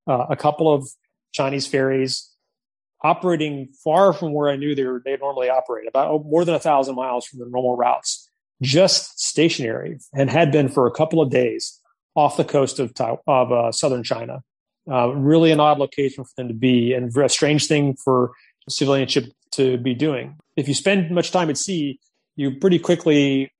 uh, 0.07 0.25
a 0.29 0.35
couple 0.35 0.73
of 0.73 0.87
Chinese 1.31 1.67
ferries 1.67 2.29
operating 3.01 3.69
far 3.83 4.13
from 4.13 4.33
where 4.33 4.49
I 4.49 4.55
knew 4.55 4.75
they 4.75 4.83
they 5.05 5.17
normally 5.17 5.49
operate, 5.49 5.87
about 5.87 6.25
more 6.25 6.45
than 6.45 6.55
a 6.55 6.59
thousand 6.59 6.95
miles 6.95 7.25
from 7.25 7.39
their 7.39 7.49
normal 7.49 7.75
routes, 7.75 8.22
just 8.63 9.19
stationary, 9.19 9.99
and 10.13 10.29
had 10.29 10.51
been 10.51 10.69
for 10.69 10.87
a 10.87 10.91
couple 10.91 11.21
of 11.21 11.29
days 11.29 11.79
off 12.15 12.37
the 12.37 12.43
coast 12.43 12.79
of 12.79 12.93
of 13.27 13.51
uh, 13.51 13.71
southern 13.71 14.03
China. 14.03 14.43
Uh, 14.91 15.09
really 15.09 15.51
an 15.51 15.61
odd 15.61 15.79
location 15.79 16.23
for 16.23 16.31
them 16.35 16.47
to 16.47 16.53
be, 16.53 16.93
and 16.93 17.15
a 17.15 17.29
strange 17.29 17.67
thing 17.67 17.95
for 17.95 18.31
civilian 18.69 19.07
ship 19.07 19.25
to 19.51 19.77
be 19.77 19.93
doing. 19.93 20.35
If 20.55 20.67
you 20.67 20.73
spend 20.73 21.11
much 21.11 21.31
time 21.31 21.49
at 21.49 21.57
sea, 21.57 21.99
you 22.35 22.51
pretty 22.59 22.79
quickly 22.79 23.51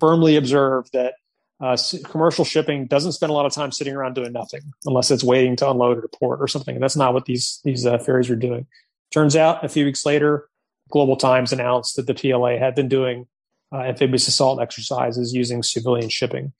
firmly 0.00 0.36
observe 0.36 0.90
that 0.92 1.14
uh, 1.60 1.76
commercial 2.04 2.44
shipping 2.44 2.86
doesn't 2.86 3.12
spend 3.12 3.30
a 3.30 3.32
lot 3.32 3.46
of 3.46 3.52
time 3.52 3.70
sitting 3.70 3.94
around 3.94 4.14
doing 4.14 4.32
nothing 4.32 4.62
unless 4.84 5.10
it's 5.10 5.22
waiting 5.22 5.54
to 5.56 5.70
unload 5.70 5.98
at 5.98 6.04
a 6.04 6.08
port 6.08 6.40
or 6.40 6.48
something. 6.48 6.74
And 6.74 6.82
that's 6.82 6.96
not 6.96 7.14
what 7.14 7.26
these 7.26 7.60
these 7.64 7.86
uh, 7.86 7.98
ferries 7.98 8.30
are 8.30 8.36
doing. 8.36 8.66
Turns 9.12 9.36
out, 9.36 9.64
a 9.64 9.68
few 9.68 9.84
weeks 9.84 10.04
later, 10.04 10.48
Global 10.90 11.16
Times 11.16 11.52
announced 11.52 11.96
that 11.96 12.06
the 12.06 12.14
PLA 12.14 12.58
had 12.58 12.74
been 12.74 12.88
doing 12.88 13.26
uh, 13.72 13.78
amphibious 13.78 14.28
assault 14.28 14.60
exercises 14.60 15.32
using 15.32 15.62
civilian 15.62 16.08
shipping. 16.08 16.52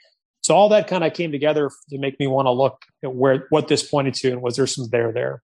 So 0.43 0.55
all 0.57 0.69
that 0.71 0.89
kind 0.89 1.05
of 1.05 1.13
came 1.15 1.31
together 1.31 1.71
to 1.91 1.99
make 1.99 2.19
me 2.19 2.27
want 2.27 2.47
to 2.47 2.51
look 2.51 2.83
at 3.05 3.15
where 3.15 3.47
what 3.51 3.69
this 3.69 3.83
pointed 3.83 4.15
to 4.15 4.33
and 4.33 4.43
was 4.43 4.57
there 4.57 4.67
some 4.67 4.89
there 4.91 5.13
there. 5.13 5.43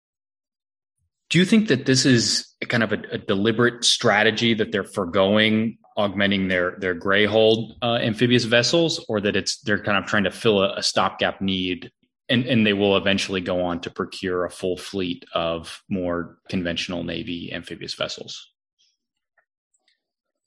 Do 1.31 1.39
you 1.39 1.47
think 1.47 1.69
that 1.69 1.87
this 1.87 2.05
is 2.05 2.47
kind 2.69 2.83
of 2.83 2.93
a, 2.93 2.99
a 3.13 3.19
deliberate 3.19 3.85
strategy 3.85 4.53
that 4.55 4.71
they're 4.71 4.85
foregoing 4.85 5.79
augmenting 5.97 6.49
their 6.49 6.77
their 6.79 6.95
gray 6.95 7.27
hull 7.27 7.77
uh, 7.83 7.99
amphibious 8.03 8.45
vessels, 8.45 9.05
or 9.09 9.21
that 9.21 9.37
it's 9.37 9.61
they're 9.63 9.83
kind 9.83 9.99
of 9.99 10.07
trying 10.07 10.25
to 10.25 10.31
fill 10.31 10.63
a, 10.63 10.77
a 10.77 10.83
stopgap 10.83 11.41
need, 11.41 11.91
and 12.29 12.45
and 12.47 12.67
they 12.67 12.73
will 12.73 12.97
eventually 12.97 13.41
go 13.41 13.65
on 13.65 13.81
to 13.81 13.91
procure 13.91 14.45
a 14.45 14.51
full 14.51 14.77
fleet 14.77 15.25
of 15.35 15.83
more 15.89 16.39
conventional 16.49 17.03
navy 17.03 17.51
amphibious 17.53 17.95
vessels. 17.95 18.52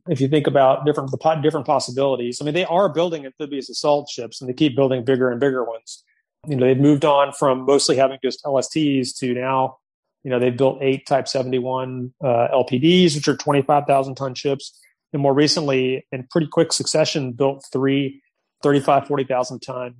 If 0.07 0.21
you 0.21 0.27
think 0.27 0.45
about 0.47 0.85
different 0.85 1.11
the 1.11 1.39
different 1.41 1.65
possibilities, 1.65 2.41
I 2.41 2.45
mean, 2.45 2.53
they 2.53 2.65
are 2.65 2.89
building 2.89 3.25
amphibious 3.25 3.69
assault 3.69 4.09
ships, 4.09 4.39
and 4.39 4.49
they 4.49 4.53
keep 4.53 4.75
building 4.75 5.03
bigger 5.03 5.31
and 5.31 5.39
bigger 5.39 5.63
ones. 5.63 6.03
You 6.47 6.55
know, 6.55 6.67
they've 6.67 6.77
moved 6.77 7.05
on 7.05 7.33
from 7.33 7.65
mostly 7.65 7.95
having 7.95 8.19
just 8.23 8.43
LSTs 8.43 9.17
to 9.19 9.33
now 9.33 9.77
you 10.23 10.31
know, 10.31 10.39
they've 10.39 10.57
built 10.57 10.79
eight 10.81 11.05
Type 11.05 11.27
71 11.27 12.11
uh, 12.19 12.47
LPDs, 12.51 13.13
which 13.13 13.27
are 13.27 13.37
25,000 13.37 14.15
ton 14.15 14.33
ships 14.33 14.75
and 15.13 15.21
more 15.21 15.33
recently, 15.33 16.05
in 16.11 16.27
pretty 16.29 16.47
quick 16.47 16.73
succession, 16.73 17.31
built 17.31 17.65
three 17.71 18.21
35, 18.63 19.07
40,000 19.07 19.59
ton 19.61 19.95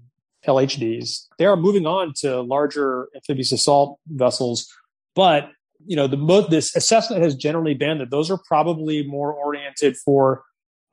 LHDs. 0.45 1.27
They 1.37 1.45
are 1.45 1.55
moving 1.55 1.85
on 1.85 2.13
to 2.17 2.41
larger 2.41 3.07
amphibious 3.15 3.53
assault 3.53 3.99
vessels, 4.07 4.67
but 5.15 5.49
you 5.85 5.95
know, 5.95 6.07
the 6.07 6.17
most, 6.17 6.49
this 6.49 6.75
assessment 6.75 7.21
has 7.23 7.35
generally 7.35 7.73
been 7.73 7.99
that 7.99 8.11
those 8.11 8.29
are 8.31 8.39
probably 8.47 9.03
more 9.03 9.33
oriented 9.33 9.95
for 9.97 10.43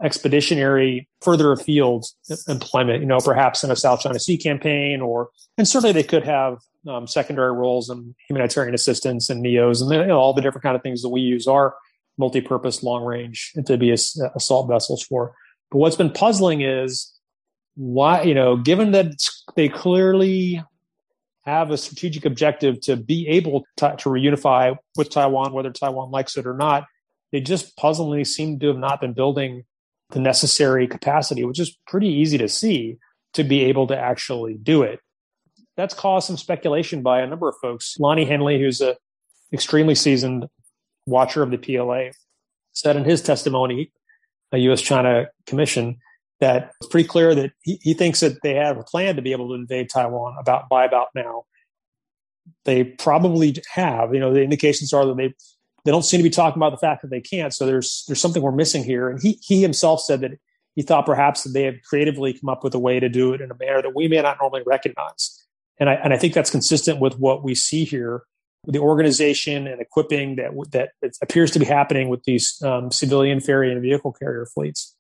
expeditionary 0.02 1.08
further 1.20 1.52
afield 1.52 2.04
employment, 2.48 3.00
you 3.00 3.06
know, 3.06 3.18
perhaps 3.18 3.62
in 3.62 3.70
a 3.70 3.76
South 3.76 4.00
China 4.00 4.18
Sea 4.18 4.36
campaign 4.36 5.00
or, 5.00 5.28
and 5.56 5.68
certainly 5.68 5.92
they 5.92 6.02
could 6.02 6.24
have 6.24 6.58
um, 6.88 7.06
secondary 7.06 7.52
roles 7.52 7.88
in 7.88 8.14
humanitarian 8.28 8.74
assistance 8.74 9.30
and 9.30 9.44
NEOs 9.44 9.80
and 9.80 9.90
you 9.90 10.06
know, 10.06 10.18
all 10.18 10.32
the 10.32 10.42
different 10.42 10.64
kind 10.64 10.74
of 10.74 10.82
things 10.82 11.02
that 11.02 11.10
we 11.10 11.20
use 11.20 11.46
are 11.46 11.74
multi-purpose 12.18 12.82
long-range 12.82 13.52
amphibious 13.56 14.20
assault 14.34 14.68
vessels 14.68 15.02
for. 15.02 15.34
But 15.70 15.78
what's 15.78 15.96
been 15.96 16.10
puzzling 16.10 16.60
is 16.62 17.12
why, 17.74 18.22
you 18.22 18.34
know, 18.34 18.56
given 18.56 18.92
that 18.92 19.12
they 19.56 19.68
clearly 19.68 20.62
have 21.44 21.70
a 21.70 21.76
strategic 21.76 22.24
objective 22.24 22.80
to 22.82 22.96
be 22.96 23.26
able 23.28 23.64
to, 23.76 23.94
to 23.98 24.08
reunify 24.08 24.76
with 24.96 25.10
Taiwan, 25.10 25.52
whether 25.52 25.70
Taiwan 25.70 26.10
likes 26.10 26.36
it 26.36 26.46
or 26.46 26.54
not, 26.54 26.86
they 27.32 27.40
just 27.40 27.76
puzzlingly 27.76 28.24
seem 28.24 28.58
to 28.60 28.68
have 28.68 28.78
not 28.78 29.00
been 29.00 29.12
building 29.12 29.64
the 30.10 30.20
necessary 30.20 30.86
capacity, 30.86 31.44
which 31.44 31.58
is 31.58 31.76
pretty 31.86 32.08
easy 32.08 32.38
to 32.38 32.48
see 32.48 32.98
to 33.32 33.42
be 33.42 33.62
able 33.64 33.86
to 33.86 33.98
actually 33.98 34.54
do 34.54 34.82
it. 34.82 35.00
That's 35.76 35.94
caused 35.94 36.26
some 36.26 36.36
speculation 36.36 37.02
by 37.02 37.22
a 37.22 37.26
number 37.26 37.48
of 37.48 37.54
folks. 37.62 37.96
Lonnie 37.98 38.26
Henley, 38.26 38.60
who's 38.60 38.80
a 38.80 38.96
extremely 39.52 39.94
seasoned 39.94 40.46
watcher 41.06 41.42
of 41.42 41.50
the 41.50 41.56
PLA, 41.56 42.10
said 42.72 42.96
in 42.96 43.04
his 43.04 43.22
testimony, 43.22 43.90
a 44.52 44.58
U.S. 44.58 44.82
China 44.82 45.28
commission, 45.46 45.98
that 46.42 46.72
it's 46.80 46.88
pretty 46.88 47.06
clear 47.06 47.36
that 47.36 47.52
he, 47.62 47.78
he 47.82 47.94
thinks 47.94 48.18
that 48.18 48.42
they 48.42 48.54
have 48.54 48.76
a 48.76 48.82
plan 48.82 49.14
to 49.14 49.22
be 49.22 49.30
able 49.30 49.46
to 49.46 49.54
invade 49.54 49.88
Taiwan 49.88 50.34
about 50.40 50.68
by 50.68 50.84
about 50.84 51.06
now. 51.14 51.44
They 52.64 52.82
probably 52.82 53.54
have. 53.72 54.12
You 54.12 54.18
know, 54.18 54.34
the 54.34 54.42
indications 54.42 54.92
are 54.92 55.06
that 55.06 55.16
they 55.16 55.32
they 55.84 55.92
don't 55.92 56.04
seem 56.04 56.18
to 56.18 56.24
be 56.24 56.30
talking 56.30 56.58
about 56.58 56.70
the 56.70 56.84
fact 56.84 57.02
that 57.02 57.10
they 57.10 57.20
can't. 57.20 57.54
So 57.54 57.64
there's 57.64 58.04
there's 58.08 58.20
something 58.20 58.42
we're 58.42 58.50
missing 58.50 58.82
here. 58.82 59.08
And 59.08 59.22
he 59.22 59.38
he 59.40 59.62
himself 59.62 60.00
said 60.00 60.20
that 60.22 60.32
he 60.74 60.82
thought 60.82 61.06
perhaps 61.06 61.44
that 61.44 61.50
they 61.50 61.62
had 61.62 61.80
creatively 61.84 62.32
come 62.32 62.48
up 62.48 62.64
with 62.64 62.74
a 62.74 62.78
way 62.78 62.98
to 62.98 63.08
do 63.08 63.32
it 63.34 63.40
in 63.40 63.52
a 63.52 63.56
manner 63.56 63.80
that 63.80 63.94
we 63.94 64.08
may 64.08 64.20
not 64.20 64.38
normally 64.40 64.64
recognize. 64.66 65.46
And 65.78 65.88
I 65.88 65.94
and 65.94 66.12
I 66.12 66.18
think 66.18 66.34
that's 66.34 66.50
consistent 66.50 66.98
with 66.98 67.20
what 67.20 67.44
we 67.44 67.54
see 67.54 67.84
here 67.84 68.24
the 68.66 68.80
organization 68.80 69.66
and 69.68 69.80
equipping 69.80 70.36
that 70.36 70.50
that 70.72 70.90
appears 71.22 71.52
to 71.52 71.60
be 71.60 71.64
happening 71.64 72.08
with 72.08 72.24
these 72.24 72.60
um, 72.64 72.90
civilian 72.90 73.38
ferry 73.38 73.72
and 73.72 73.80
vehicle 73.80 74.12
carrier 74.12 74.46
fleets. 74.46 74.96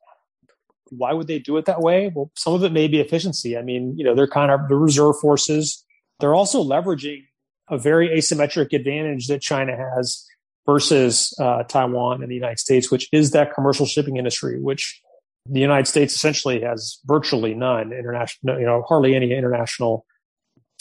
Why 0.96 1.12
would 1.12 1.26
they 1.26 1.38
do 1.38 1.56
it 1.56 1.64
that 1.66 1.80
way? 1.80 2.10
Well, 2.14 2.30
some 2.36 2.54
of 2.54 2.62
it 2.64 2.72
may 2.72 2.88
be 2.88 3.00
efficiency. 3.00 3.56
I 3.56 3.62
mean, 3.62 3.94
you 3.96 4.04
know, 4.04 4.14
they're 4.14 4.26
kind 4.26 4.50
of 4.50 4.68
the 4.68 4.76
reserve 4.76 5.16
forces. 5.20 5.84
They're 6.20 6.34
also 6.34 6.62
leveraging 6.62 7.24
a 7.68 7.78
very 7.78 8.08
asymmetric 8.08 8.72
advantage 8.72 9.28
that 9.28 9.40
China 9.40 9.76
has 9.76 10.26
versus 10.66 11.34
uh, 11.40 11.62
Taiwan 11.64 12.22
and 12.22 12.30
the 12.30 12.34
United 12.34 12.58
States, 12.58 12.90
which 12.90 13.08
is 13.12 13.30
that 13.32 13.54
commercial 13.54 13.86
shipping 13.86 14.16
industry, 14.16 14.60
which 14.60 15.00
the 15.48 15.60
United 15.60 15.86
States 15.86 16.14
essentially 16.14 16.60
has 16.60 16.98
virtually 17.04 17.54
none 17.54 17.92
international, 17.92 18.60
you 18.60 18.66
know, 18.66 18.84
hardly 18.88 19.14
any 19.14 19.32
international 19.32 20.06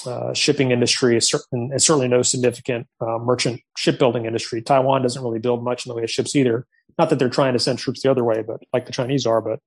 uh, 0.06 0.34
shipping 0.34 0.72
industry 0.72 1.20
and 1.51 1.82
certainly 1.82 2.08
no 2.08 2.22
significant 2.22 2.88
uh, 3.01 3.18
merchant 3.20 3.62
shipbuilding 3.77 4.25
industry. 4.25 4.62
Taiwan 4.62 5.01
doesn't 5.01 5.24
really 5.24 5.39
build 5.39 5.63
much 5.63 5.86
in 5.86 5.89
the 5.89 5.96
way 5.96 6.03
of 6.03 6.12
ships 6.12 6.36
either. 6.36 6.65
Not 6.98 7.10
that 7.10 7.20
they're 7.20 7.30
trying 7.30 7.53
to 7.53 7.60
send 7.60 7.80
troops 7.80 8.03
the 8.03 8.12
other 8.12 8.24
way, 8.24 8.44
but 8.46 8.62
like 8.74 8.86
the 8.86 8.91
Chinese 8.91 9.25
are. 9.25 9.41
But 9.41 9.60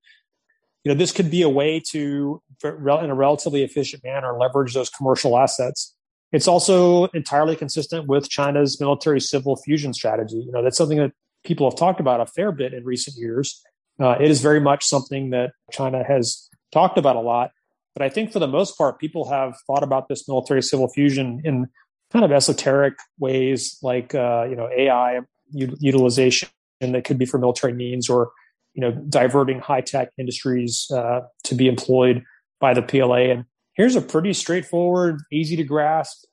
you 0.85 0.93
know, 0.93 0.99
this 0.99 1.13
could 1.13 1.31
be 1.31 1.43
a 1.43 1.49
way 1.49 1.81
to, 1.91 2.43
in 2.63 3.11
a 3.11 3.15
relatively 3.15 3.63
efficient 3.63 4.05
manner, 4.05 4.37
leverage 4.39 4.75
those 4.75 4.91
commercial 4.91 5.39
assets. 5.39 5.95
It's 6.33 6.49
also 6.49 7.07
entirely 7.09 7.57
consistent 7.57 8.07
with 8.07 8.29
China's 8.29 8.81
military 8.81 9.21
civil 9.21 9.57
fusion 9.57 9.95
strategy. 9.95 10.37
You 10.37 10.53
know, 10.53 10.63
that's 10.63 10.77
something 10.77 10.99
that 10.99 11.13
people 11.45 11.69
have 11.71 11.79
talked 11.79 12.01
about 12.01 12.21
a 12.21 12.27
fair 12.27 12.53
bit 12.53 12.75
in 12.75 12.85
recent 12.85 13.17
years. 13.17 13.63
Uh, 14.01 14.17
it 14.21 14.31
is 14.31 14.41
very 14.41 14.61
much 14.61 14.85
something 14.85 15.31
that 15.31 15.53
China 15.73 16.03
has 16.05 16.49
talked 16.73 16.99
about 16.99 17.17
a 17.17 17.21
lot 17.21 17.51
but 17.95 18.05
I 18.05 18.09
think 18.09 18.33
for 18.33 18.41
the 18.41 18.49
most 18.49 18.77
part, 18.77 18.99
people 18.99 19.29
have 19.31 19.55
thought 19.67 19.83
about 19.83 20.09
this 20.09 20.29
military 20.29 20.63
civil 20.63 20.89
fusion 20.89 21.41
in 21.45 21.69
kind 22.13 22.25
of 22.25 22.33
esoteric 22.33 22.95
ways, 23.19 23.79
like 23.83 24.15
uh, 24.15 24.47
you 24.49 24.57
know 24.57 24.69
AI 24.77 25.21
utilization 25.53 26.49
that 26.81 27.05
could 27.05 27.19
be 27.19 27.25
for 27.25 27.39
military 27.39 27.73
means, 27.73 28.11
or 28.11 28.33
you 28.75 28.81
know 28.81 28.93
diverting 28.93 29.61
high 29.61 29.81
tech 29.81 30.11
industries 30.19 30.91
uh, 30.91 31.21
to 31.45 31.55
be 31.55 31.69
employed 31.69 32.25
by 32.61 32.75
the 32.75 32.83
PLA. 32.83 33.31
And 33.31 33.45
here's 33.75 33.97
a 33.97 34.01
pretty 34.01 34.33
straightforward, 34.33 35.21
easy 35.33 35.57
to 35.57 35.65
grasp 35.65 36.25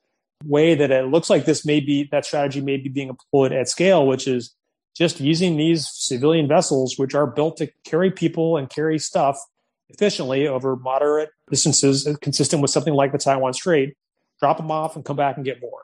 way 0.45 0.75
that 0.75 0.91
it 0.91 1.07
looks 1.07 1.29
like 1.29 1.45
this 1.45 1.65
may 1.65 1.79
be 1.79 2.07
that 2.11 2.25
strategy 2.25 2.61
may 2.61 2.77
be 2.77 2.89
being 2.89 3.09
employed 3.09 3.51
at 3.51 3.69
scale, 3.69 4.07
which 4.07 4.27
is 4.27 4.55
just 4.95 5.19
using 5.19 5.57
these 5.57 5.89
civilian 5.91 6.47
vessels, 6.47 6.97
which 6.97 7.15
are 7.15 7.27
built 7.27 7.57
to 7.57 7.69
carry 7.85 8.11
people 8.11 8.57
and 8.57 8.69
carry 8.69 8.99
stuff 8.99 9.37
efficiently 9.89 10.47
over 10.47 10.75
moderate 10.75 11.29
distances, 11.49 12.07
consistent 12.21 12.61
with 12.61 12.71
something 12.71 12.93
like 12.93 13.11
the 13.11 13.17
Taiwan 13.17 13.53
Strait, 13.53 13.95
drop 14.39 14.57
them 14.57 14.71
off 14.71 14.95
and 14.95 15.05
come 15.05 15.15
back 15.15 15.35
and 15.35 15.45
get 15.45 15.61
more. 15.61 15.83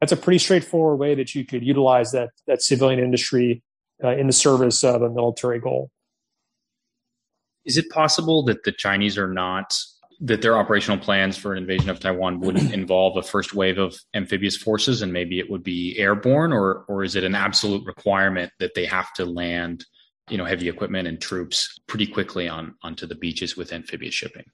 That's 0.00 0.12
a 0.12 0.16
pretty 0.16 0.38
straightforward 0.38 0.98
way 0.98 1.14
that 1.14 1.34
you 1.34 1.44
could 1.44 1.64
utilize 1.64 2.12
that 2.12 2.30
that 2.46 2.62
civilian 2.62 3.00
industry 3.00 3.62
uh, 4.02 4.16
in 4.16 4.26
the 4.26 4.32
service 4.32 4.82
of 4.84 5.02
a 5.02 5.10
military 5.10 5.60
goal. 5.60 5.90
Is 7.64 7.76
it 7.76 7.88
possible 7.90 8.44
that 8.44 8.64
the 8.64 8.72
Chinese 8.72 9.16
are 9.16 9.32
not 9.32 9.74
that 10.20 10.42
their 10.42 10.56
operational 10.56 10.98
plans 10.98 11.36
for 11.36 11.52
an 11.52 11.58
invasion 11.58 11.90
of 11.90 11.98
Taiwan 11.98 12.40
wouldn't 12.40 12.72
involve 12.80 13.16
a 13.16 13.22
first 13.22 13.54
wave 13.54 13.78
of 13.78 13.96
amphibious 14.14 14.56
forces 14.56 15.02
and 15.02 15.12
maybe 15.12 15.38
it 15.38 15.50
would 15.50 15.62
be 15.62 15.98
airborne 15.98 16.52
or 16.52 16.84
or 16.88 17.02
is 17.02 17.16
it 17.16 17.24
an 17.24 17.34
absolute 17.34 17.84
requirement 17.84 18.52
that 18.60 18.74
they 18.74 18.86
have 18.86 19.12
to 19.14 19.24
land 19.24 19.84
you 20.28 20.38
know, 20.38 20.44
heavy 20.44 20.68
equipment 20.68 21.06
and 21.06 21.20
troops 21.20 21.78
pretty 21.86 22.06
quickly 22.06 22.48
on 22.48 22.74
onto 22.82 23.06
the 23.06 23.14
beaches 23.14 23.56
with 23.56 23.72
amphibious 23.72 24.14
shipping. 24.14 24.44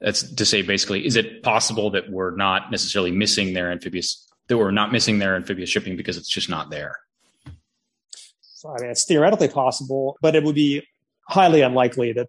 That's 0.00 0.34
to 0.34 0.44
say, 0.44 0.62
basically, 0.62 1.06
is 1.06 1.14
it 1.14 1.42
possible 1.42 1.90
that 1.90 2.10
we're 2.10 2.34
not 2.34 2.70
necessarily 2.70 3.12
missing 3.12 3.54
their 3.54 3.70
amphibious 3.70 4.28
that 4.48 4.58
we're 4.58 4.72
not 4.72 4.90
missing 4.90 5.18
their 5.18 5.36
amphibious 5.36 5.70
shipping 5.70 5.96
because 5.96 6.16
it's 6.16 6.28
just 6.28 6.48
not 6.48 6.70
there? 6.70 6.96
I 8.64 8.80
mean, 8.80 8.90
it's 8.90 9.04
theoretically 9.04 9.48
possible, 9.48 10.16
but 10.22 10.34
it 10.34 10.44
would 10.44 10.54
be 10.54 10.86
highly 11.28 11.62
unlikely 11.62 12.12
that 12.12 12.28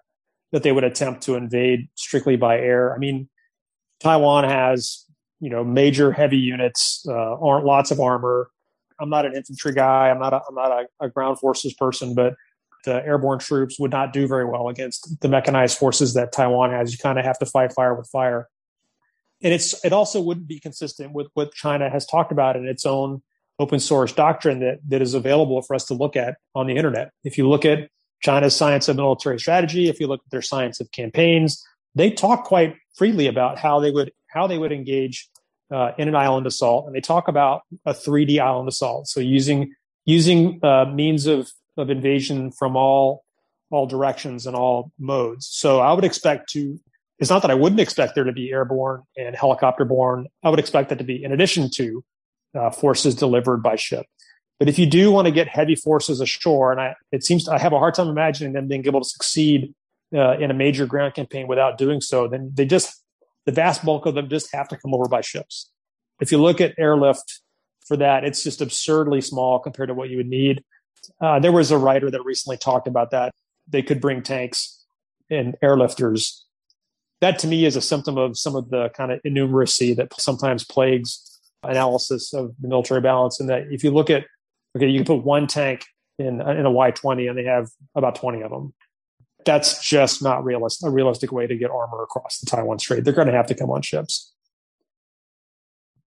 that 0.52 0.62
they 0.62 0.72
would 0.72 0.84
attempt 0.84 1.24
to 1.24 1.36
invade 1.36 1.90
strictly 1.96 2.36
by 2.36 2.60
air. 2.60 2.94
I 2.94 3.00
mean, 3.00 3.28
Taiwan 4.00 4.44
has 4.44 5.06
you 5.40 5.50
know 5.50 5.64
major 5.64 6.12
heavy 6.12 6.38
units, 6.38 7.06
uh, 7.08 7.38
lots 7.40 7.92
of 7.92 8.00
armor. 8.00 8.50
I'm 9.00 9.10
not 9.10 9.26
an 9.26 9.36
infantry 9.36 9.74
guy. 9.74 10.10
I'm 10.10 10.20
not 10.20 10.34
a, 10.34 10.42
I'm 10.48 10.56
not 10.56 10.72
a, 10.72 11.06
a 11.06 11.10
ground 11.10 11.40
forces 11.40 11.74
person, 11.74 12.14
but 12.14 12.36
the 12.86 13.06
airborne 13.06 13.40
troops 13.40 13.80
would 13.80 13.92
not 13.92 14.14
do 14.14 14.28
very 14.28 14.46
well 14.46 14.68
against 14.68 15.20
the 15.22 15.28
mechanized 15.28 15.78
forces 15.78 16.14
that 16.14 16.32
Taiwan 16.32 16.72
has. 16.72 16.92
You 16.92 16.98
kind 16.98 17.18
of 17.18 17.26
have 17.26 17.40
to 17.40 17.46
fight 17.46 17.74
fire 17.74 17.96
with 17.96 18.08
fire. 18.10 18.50
And 19.42 19.54
it's 19.54 19.84
it 19.84 19.92
also 19.92 20.22
wouldn't 20.22 20.48
be 20.48 20.60
consistent 20.60 21.14
with 21.14 21.28
what 21.34 21.54
China 21.54 21.90
has 21.90 22.06
talked 22.06 22.32
about 22.32 22.56
in 22.56 22.66
its 22.66 22.86
own 22.86 23.22
open 23.60 23.80
source 23.80 24.12
doctrine 24.12 24.60
that, 24.60 24.80
that 24.88 25.02
is 25.02 25.14
available 25.14 25.62
for 25.62 25.76
us 25.76 25.86
to 25.86 25.94
look 25.94 26.16
at 26.16 26.38
on 26.56 26.68
the 26.68 26.76
internet. 26.76 27.12
If 27.24 27.38
you 27.38 27.48
look 27.48 27.66
at 27.66 27.90
China's 28.22 28.56
science 28.56 28.88
of 28.88 28.96
military 28.96 29.40
strategy, 29.40 29.90
if 29.90 30.00
you 30.00 30.08
look 30.08 30.22
at 30.26 30.32
their 30.32 30.42
science 30.42 30.80
of 30.80 30.92
campaigns, 30.92 31.64
they 31.96 32.10
talk 32.10 32.46
quite 32.46 32.76
freely 32.96 33.28
about 33.28 33.60
how 33.60 33.80
they 33.80 33.92
would 33.92 34.12
how 34.30 34.48
they 34.48 34.58
would 34.58 34.72
engage 34.72 35.30
uh, 35.72 35.92
in 35.98 36.08
an 36.08 36.16
island 36.16 36.48
assault, 36.48 36.88
and 36.88 36.96
they 36.96 37.02
talk 37.02 37.28
about 37.28 37.62
a 37.86 37.94
3D 37.94 38.40
island 38.40 38.68
assault. 38.68 39.08
So 39.08 39.20
using 39.20 39.74
using 40.06 40.60
uh, 40.64 40.86
means 40.86 41.28
of 41.28 41.52
of 41.78 41.90
invasion 41.90 42.52
from 42.52 42.76
all 42.76 43.24
all 43.70 43.86
directions 43.88 44.46
and 44.46 44.56
all 44.56 44.92
modes. 45.00 45.48
So 45.48 45.80
I 45.80 45.94
would 45.94 46.06
expect 46.06 46.50
to. 46.52 46.80
It's 47.20 47.30
not 47.30 47.42
that 47.44 47.52
I 47.52 47.56
wouldn't 47.56 47.80
expect 47.80 48.16
there 48.16 48.24
to 48.24 48.34
be 48.34 48.52
airborne 48.52 49.04
and 49.16 49.36
helicopter 49.36 49.86
borne. 49.86 50.28
I 50.44 50.50
would 50.50 50.60
expect 50.60 50.90
that 50.90 50.98
to 50.98 51.04
be 51.04 51.24
in 51.24 51.32
addition 51.32 51.70
to 51.76 52.04
uh, 52.56 52.72
forces 52.72 53.16
delivered 53.16 53.64
by 53.64 53.76
ship. 53.76 54.06
But 54.60 54.70
if 54.70 54.80
you 54.80 54.86
do 54.86 55.12
want 55.12 55.26
to 55.26 55.32
get 55.32 55.48
heavy 55.48 55.76
forces 55.76 56.22
ashore, 56.22 56.72
and 56.72 56.80
I, 56.80 56.96
it 57.12 57.24
seems 57.24 57.50
I 57.50 57.60
have 57.60 57.74
a 57.74 57.80
hard 57.80 57.96
time 57.96 58.08
imagining 58.08 58.54
them 58.54 58.68
being 58.68 58.86
able 58.86 59.02
to 59.02 59.10
succeed 59.10 59.74
uh, 60.16 60.38
in 60.38 60.52
a 60.52 60.54
major 60.54 60.86
ground 60.86 61.16
campaign 61.16 61.48
without 61.48 61.78
doing 61.78 62.02
so, 62.02 62.28
then 62.28 62.52
they 62.54 62.66
just 62.66 63.04
the 63.46 63.52
vast 63.52 63.84
bulk 63.84 64.06
of 64.06 64.16
them 64.16 64.30
just 64.30 64.54
have 64.54 64.70
to 64.70 64.78
come 64.78 64.94
over 64.94 65.08
by 65.08 65.22
ships. 65.22 65.70
If 66.22 66.32
you 66.32 66.38
look 66.38 66.62
at 66.62 66.76
airlift 66.78 67.42
for 67.86 67.98
that, 67.98 68.24
it's 68.24 68.44
just 68.44 68.62
absurdly 68.62 69.20
small 69.20 69.60
compared 69.60 69.90
to 69.90 69.94
what 69.94 70.10
you 70.10 70.18
would 70.18 70.30
need. 70.30 70.64
Uh, 71.20 71.40
there 71.40 71.52
was 71.52 71.72
a 71.72 71.78
writer 71.78 72.10
that 72.10 72.24
recently 72.24 72.56
talked 72.56 72.88
about 72.88 73.12
that. 73.12 73.34
They 73.68 73.82
could 73.82 74.00
bring 74.00 74.22
tanks 74.22 74.86
and 75.30 75.56
airlifters. 75.62 76.42
That 77.20 77.40
to 77.40 77.48
me 77.48 77.66
is 77.66 77.76
a 77.76 77.82
symptom 77.82 78.18
of 78.18 78.38
some 78.38 78.56
of 78.56 78.70
the 78.70 78.90
kind 78.90 79.12
of 79.12 79.22
innumeracy 79.24 79.96
that 79.98 80.14
sometimes 80.20 80.64
plagues 80.64 81.33
analysis 81.64 82.34
of 82.34 82.54
the 82.60 82.68
military 82.68 83.02
balance. 83.02 83.40
And 83.40 83.50
that 83.50 83.64
if 83.72 83.84
you 83.84 83.92
look 83.92 84.10
at, 84.10 84.26
okay, 84.76 84.88
you 84.88 85.00
can 85.00 85.06
put 85.06 85.26
one 85.26 85.48
tank 85.48 85.86
in, 86.20 86.42
in 86.42 86.66
a 86.66 86.72
Y20 86.72 87.30
and 87.30 87.38
they 87.38 87.46
have 87.46 87.70
about 87.96 88.16
20 88.16 88.42
of 88.42 88.52
them. 88.52 88.74
That's 89.46 89.86
just 89.86 90.24
not 90.24 90.44
realistic, 90.44 90.88
a 90.88 90.92
realistic 90.92 91.32
way 91.32 91.48
to 91.48 91.56
get 91.56 91.70
armor 91.70 92.02
across 92.02 92.40
the 92.40 92.46
Taiwan 92.46 92.80
Strait. 92.80 93.04
They're 93.04 93.14
going 93.14 93.28
to 93.28 93.34
have 93.34 93.48
to 93.48 93.56
come 93.56 93.70
on 93.70 93.82
ships. 93.82 94.34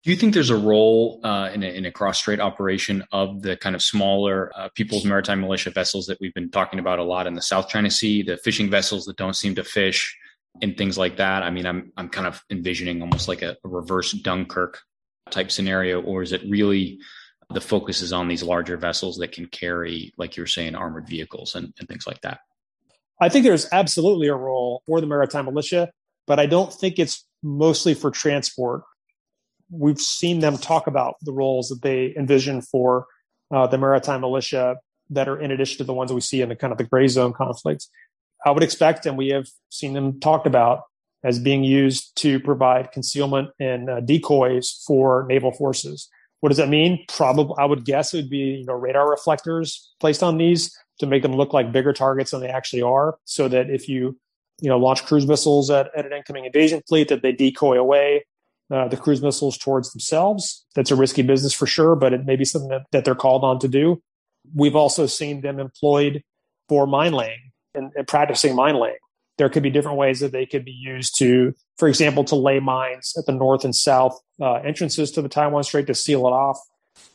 Do 0.03 0.11
you 0.11 0.17
think 0.17 0.35
there's 0.35 0.51
a 0.51 0.57
role 0.57 1.19
uh, 1.23 1.49
in, 1.51 1.63
a, 1.63 1.65
in 1.65 1.85
a 1.85 1.91
cross 1.91 2.19
strait 2.19 2.39
operation 2.39 3.03
of 3.11 3.41
the 3.41 3.57
kind 3.57 3.75
of 3.75 3.81
smaller 3.81 4.51
uh, 4.55 4.69
People's 4.75 5.03
Maritime 5.03 5.41
Militia 5.41 5.71
vessels 5.71 6.05
that 6.05 6.19
we've 6.21 6.33
been 6.33 6.51
talking 6.51 6.79
about 6.79 6.99
a 6.99 7.03
lot 7.03 7.25
in 7.25 7.33
the 7.33 7.41
South 7.41 7.69
China 7.69 7.89
Sea, 7.89 8.21
the 8.21 8.37
fishing 8.37 8.69
vessels 8.69 9.05
that 9.05 9.17
don't 9.17 9.35
seem 9.35 9.55
to 9.55 9.63
fish, 9.63 10.15
and 10.61 10.77
things 10.77 10.97
like 10.97 11.17
that? 11.17 11.43
I 11.43 11.49
mean, 11.49 11.65
I'm 11.65 11.91
I'm 11.97 12.09
kind 12.09 12.27
of 12.27 12.43
envisioning 12.49 13.01
almost 13.01 13.27
like 13.27 13.41
a, 13.41 13.57
a 13.63 13.67
reverse 13.67 14.11
Dunkirk 14.11 14.79
type 15.31 15.51
scenario, 15.51 16.01
or 16.01 16.21
is 16.21 16.31
it 16.31 16.41
really 16.47 16.99
the 17.49 17.61
focus 17.61 18.01
is 18.01 18.13
on 18.13 18.27
these 18.27 18.43
larger 18.43 18.77
vessels 18.77 19.17
that 19.17 19.31
can 19.31 19.45
carry, 19.47 20.13
like 20.17 20.35
you're 20.35 20.47
saying, 20.47 20.75
armored 20.75 21.07
vehicles 21.07 21.55
and, 21.55 21.73
and 21.79 21.87
things 21.87 22.07
like 22.07 22.21
that? 22.21 22.39
I 23.21 23.29
think 23.29 23.45
there's 23.45 23.67
absolutely 23.71 24.27
a 24.27 24.35
role 24.35 24.81
for 24.85 24.99
the 24.99 25.07
maritime 25.07 25.45
militia, 25.45 25.91
but 26.27 26.39
I 26.39 26.47
don't 26.47 26.73
think 26.73 26.99
it's 26.99 27.25
mostly 27.43 27.93
for 27.93 28.11
transport 28.11 28.83
we've 29.69 29.99
seen 29.99 30.39
them 30.39 30.57
talk 30.57 30.87
about 30.87 31.15
the 31.21 31.31
roles 31.31 31.69
that 31.69 31.81
they 31.81 32.13
envision 32.15 32.61
for 32.61 33.07
uh, 33.51 33.67
the 33.67 33.77
maritime 33.77 34.21
militia 34.21 34.77
that 35.09 35.27
are 35.27 35.39
in 35.39 35.51
addition 35.51 35.77
to 35.77 35.83
the 35.83 35.93
ones 35.93 36.09
that 36.09 36.15
we 36.15 36.21
see 36.21 36.41
in 36.41 36.49
the 36.49 36.55
kind 36.55 36.71
of 36.71 36.77
the 36.77 36.83
gray 36.83 37.07
zone 37.07 37.33
conflicts. 37.33 37.89
I 38.45 38.51
would 38.51 38.63
expect, 38.63 39.05
and 39.05 39.17
we 39.17 39.29
have 39.29 39.47
seen 39.69 39.93
them 39.93 40.19
talked 40.19 40.47
about 40.47 40.83
as 41.25 41.39
being 41.39 41.63
used 41.63 42.15
to 42.17 42.39
provide 42.39 42.91
concealment 42.91 43.49
and 43.59 43.89
uh, 43.89 43.99
decoys 43.99 44.83
for 44.85 45.25
naval 45.27 45.51
forces. 45.51 46.07
What 46.39 46.49
does 46.49 46.57
that 46.57 46.69
mean? 46.69 47.03
Probably, 47.09 47.55
I 47.57 47.65
would 47.65 47.83
guess 47.83 48.13
it 48.13 48.17
would 48.17 48.29
be 48.29 48.59
you 48.59 48.65
know 48.65 48.73
radar 48.73 49.09
reflectors 49.09 49.91
placed 49.99 50.21
on 50.21 50.37
these 50.37 50.77
to 50.99 51.07
make 51.07 51.23
them 51.23 51.33
look 51.33 51.51
like 51.51 51.71
bigger 51.71 51.91
targets 51.91 52.31
than 52.31 52.41
they 52.41 52.47
actually 52.47 52.83
are, 52.83 53.17
so 53.25 53.47
that 53.47 53.69
if 53.69 53.89
you 53.89 54.17
you 54.61 54.69
know 54.69 54.77
launch 54.77 55.03
cruise 55.05 55.27
missiles 55.27 55.69
at, 55.69 55.89
at 55.97 56.05
an 56.05 56.13
incoming 56.13 56.45
invasion 56.45 56.81
fleet, 56.87 57.09
that 57.09 57.23
they 57.23 57.31
decoy 57.31 57.77
away 57.77 58.23
uh, 58.71 58.87
the 58.87 58.97
cruise 58.97 59.21
missiles 59.21 59.57
towards 59.57 59.91
themselves. 59.91 60.65
That's 60.75 60.91
a 60.91 60.95
risky 60.95 61.23
business 61.23 61.53
for 61.53 61.65
sure, 61.65 61.95
but 61.95 62.13
it 62.13 62.25
may 62.25 62.35
be 62.35 62.45
something 62.45 62.69
that, 62.69 62.83
that 62.91 63.05
they're 63.05 63.15
called 63.15 63.43
on 63.43 63.59
to 63.59 63.67
do. 63.67 64.01
We've 64.53 64.75
also 64.75 65.07
seen 65.07 65.41
them 65.41 65.59
employed 65.59 66.23
for 66.69 66.85
mine 66.85 67.13
laying 67.13 67.51
and, 67.73 67.91
and 67.95 68.07
practicing 68.07 68.55
mine 68.55 68.75
laying. 68.75 68.97
There 69.37 69.49
could 69.49 69.63
be 69.63 69.69
different 69.69 69.97
ways 69.97 70.21
that 70.21 70.31
they 70.31 70.45
could 70.45 70.63
be 70.63 70.71
used 70.71 71.17
to, 71.19 71.53
for 71.77 71.87
example, 71.87 72.23
to 72.25 72.35
lay 72.35 72.59
mines 72.59 73.13
at 73.17 73.25
the 73.25 73.33
north 73.33 73.65
and 73.65 73.75
south 73.75 74.17
uh, 74.41 74.55
entrances 74.55 75.11
to 75.11 75.21
the 75.21 75.29
Taiwan 75.29 75.63
Strait 75.63 75.87
to 75.87 75.93
seal 75.93 76.25
it 76.27 76.31
off 76.31 76.59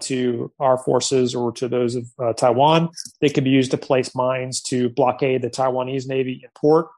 to 0.01 0.53
our 0.61 0.77
forces 0.77 1.35
or 1.35 1.53
to 1.53 1.69
those 1.69 1.95
of 1.95 2.07
uh, 2.23 2.33
Taiwan. 2.35 2.91
They 3.21 3.31
could 3.31 3.45
be 3.45 3.51
used 3.51 3.71
to 3.71 3.79
place 3.79 4.15
mines 4.15 4.61
to 4.63 4.91
blockade 4.91 5.43
the 5.43 5.51
Taiwanese 5.51 6.07
Navy 6.07 6.41
in 6.45 6.51
port 6.55 6.89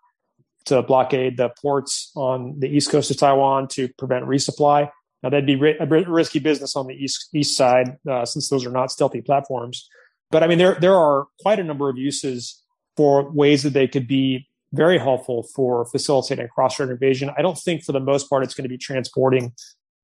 to 0.66 0.82
blockade 0.82 1.37
the 1.37 1.50
ports 1.61 2.12
on 2.14 2.58
the 2.58 2.68
east 2.68 2.90
coast 2.90 3.11
of 3.11 3.16
Taiwan 3.16 3.68
to 3.68 3.88
prevent 3.98 4.26
resupply. 4.26 4.90
Now 5.22 5.30
that'd 5.30 5.46
be 5.46 5.54
a 5.54 5.87
risky 5.87 6.38
business 6.40 6.76
on 6.76 6.87
the 6.87 6.94
east 6.94 7.28
east 7.32 7.56
side 7.56 7.96
uh, 8.11 8.24
since 8.24 8.48
those 8.48 8.66
are 8.66 8.70
not 8.70 8.90
stealthy 8.90 9.20
platforms. 9.20 9.88
But 10.30 10.42
I 10.42 10.46
mean, 10.46 10.58
there 10.58 10.76
there 10.80 10.96
are 10.96 11.26
quite 11.40 11.61
a 11.61 11.64
number 11.64 11.88
of 11.88 11.96
uses 11.96 12.62
for 12.96 13.30
ways 13.30 13.62
that 13.62 13.72
they 13.72 13.87
could 13.87 14.08
be 14.08 14.48
very 14.72 14.98
helpful 14.98 15.42
for 15.54 15.85
facilitating 15.87 16.48
cross-strait 16.48 16.90
invasion. 16.90 17.30
I 17.37 17.42
don't 17.42 17.58
think 17.58 17.85
for 17.85 17.92
the 17.92 18.00
most 18.00 18.28
part 18.28 18.42
it's 18.42 18.54
going 18.54 18.64
to 18.64 18.68
be 18.68 18.78
transporting 18.78 19.52